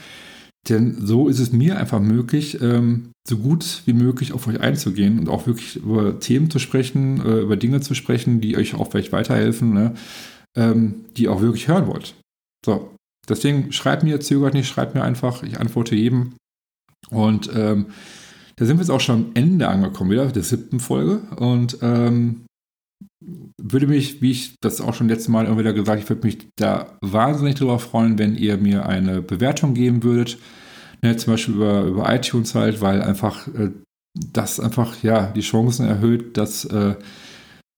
Denn 0.70 1.06
so 1.06 1.28
ist 1.28 1.40
es 1.40 1.52
mir 1.52 1.78
einfach 1.78 2.00
möglich, 2.00 2.60
ähm, 2.62 3.12
so 3.28 3.38
gut 3.38 3.84
wie 3.86 3.94
möglich 3.94 4.34
auf 4.34 4.48
euch 4.48 4.60
einzugehen 4.60 5.20
und 5.20 5.30
auch 5.30 5.46
wirklich 5.46 5.76
über 5.76 6.20
Themen 6.20 6.50
zu 6.50 6.60
sprechen, 6.60 7.24
äh, 7.24 7.42
über 7.42 7.56
Dinge 7.56 7.82
zu 7.82 7.94
sprechen, 7.94 8.42
die 8.42 8.58
euch 8.58 8.74
auch 8.74 8.90
vielleicht 8.90 9.12
weiterhelfen, 9.12 9.74
ne? 9.74 9.94
ähm, 10.56 11.06
die 11.16 11.24
ihr 11.24 11.32
auch 11.32 11.42
wirklich 11.42 11.68
hören 11.68 11.88
wollt. 11.88 12.16
So, 12.66 12.92
deswegen 13.30 13.72
schreibt 13.72 14.04
mir, 14.04 14.20
zögert 14.20 14.56
nicht, 14.56 14.68
schreibt 14.68 14.96
mir 14.96 15.04
einfach, 15.04 15.44
ich 15.44 15.60
antworte 15.60 15.96
jedem. 15.96 16.34
Und 17.12 17.50
ähm, 17.54 17.88
da 18.56 18.66
sind 18.66 18.78
wir 18.78 18.82
jetzt 18.82 18.90
auch 18.90 19.02
schon 19.02 19.16
am 19.16 19.32
Ende 19.36 19.68
angekommen, 19.68 20.10
wieder 20.10 20.26
der 20.28 20.44
siebten 20.44 20.80
Folge. 20.80 21.20
Und 21.36 21.78
ähm, 21.82 22.45
würde 23.58 23.88
mich, 23.88 24.22
wie 24.22 24.32
ich 24.32 24.56
das 24.62 24.82
auch 24.82 24.94
schon 24.94 25.08
letztes 25.08 25.30
Mal 25.30 25.46
immer 25.46 25.60
wieder 25.60 25.74
gesagt, 25.74 26.02
ich 26.02 26.10
würde 26.10 26.26
mich 26.26 26.48
da 26.56 26.98
wahnsinnig 27.02 27.56
darüber 27.56 27.80
freuen, 27.80 28.20
wenn 28.20 28.36
ihr 28.36 28.58
mir 28.58 28.86
eine 28.86 29.22
Bewertung 29.22 29.74
geben 29.74 30.04
würdet. 30.04 30.38
Ne, 31.02 31.16
zum 31.18 31.34
Beispiel 31.34 31.56
über, 31.56 31.84
über 31.84 32.14
iTunes 32.14 32.56
halt, 32.56 32.82
weil 32.82 33.02
einfach 33.02 33.48
äh, 33.48 33.72
das 34.14 34.60
einfach 34.60 35.04
ja 35.04 35.28
die 35.28 35.42
Chancen 35.42 35.88
erhöht, 35.88 36.38
dass 36.38 36.66
äh, 36.66 36.96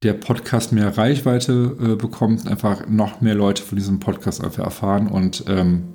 der 0.04 0.14
Podcast 0.14 0.72
mehr 0.72 0.96
Reichweite 0.98 1.76
äh, 1.82 1.96
bekommt, 1.96 2.48
einfach 2.48 2.88
noch 2.88 3.22
mehr 3.22 3.36
Leute 3.36 3.64
von 3.64 3.78
diesem 3.78 4.00
Podcast 4.00 4.44
einfach 4.44 4.64
erfahren 4.64 5.08
und 5.08 5.44
ähm, 5.48 5.94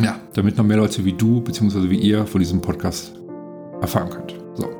ja, 0.00 0.20
damit 0.34 0.56
noch 0.56 0.64
mehr 0.64 0.76
Leute 0.76 1.04
wie 1.04 1.12
du 1.12 1.40
bzw. 1.40 1.90
wie 1.90 1.98
ihr 1.98 2.26
von 2.26 2.40
diesem 2.40 2.60
Podcast 2.60 3.14
erfahren 3.80 4.10
könnt. 4.10 4.38
So. 4.54 4.70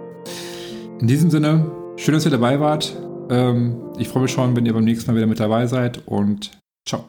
In 1.00 1.08
diesem 1.08 1.30
Sinne, 1.30 1.70
schön, 1.96 2.14
dass 2.14 2.24
ihr 2.24 2.30
dabei 2.30 2.60
wart. 2.60 2.96
Ähm, 3.30 3.92
ich 3.98 4.08
freue 4.08 4.22
mich 4.22 4.32
schon, 4.32 4.56
wenn 4.56 4.66
ihr 4.66 4.74
beim 4.74 4.84
nächsten 4.84 5.10
Mal 5.10 5.16
wieder 5.16 5.26
mit 5.26 5.40
dabei 5.40 5.66
seid 5.66 6.06
und 6.06 6.50
ciao. 6.86 7.08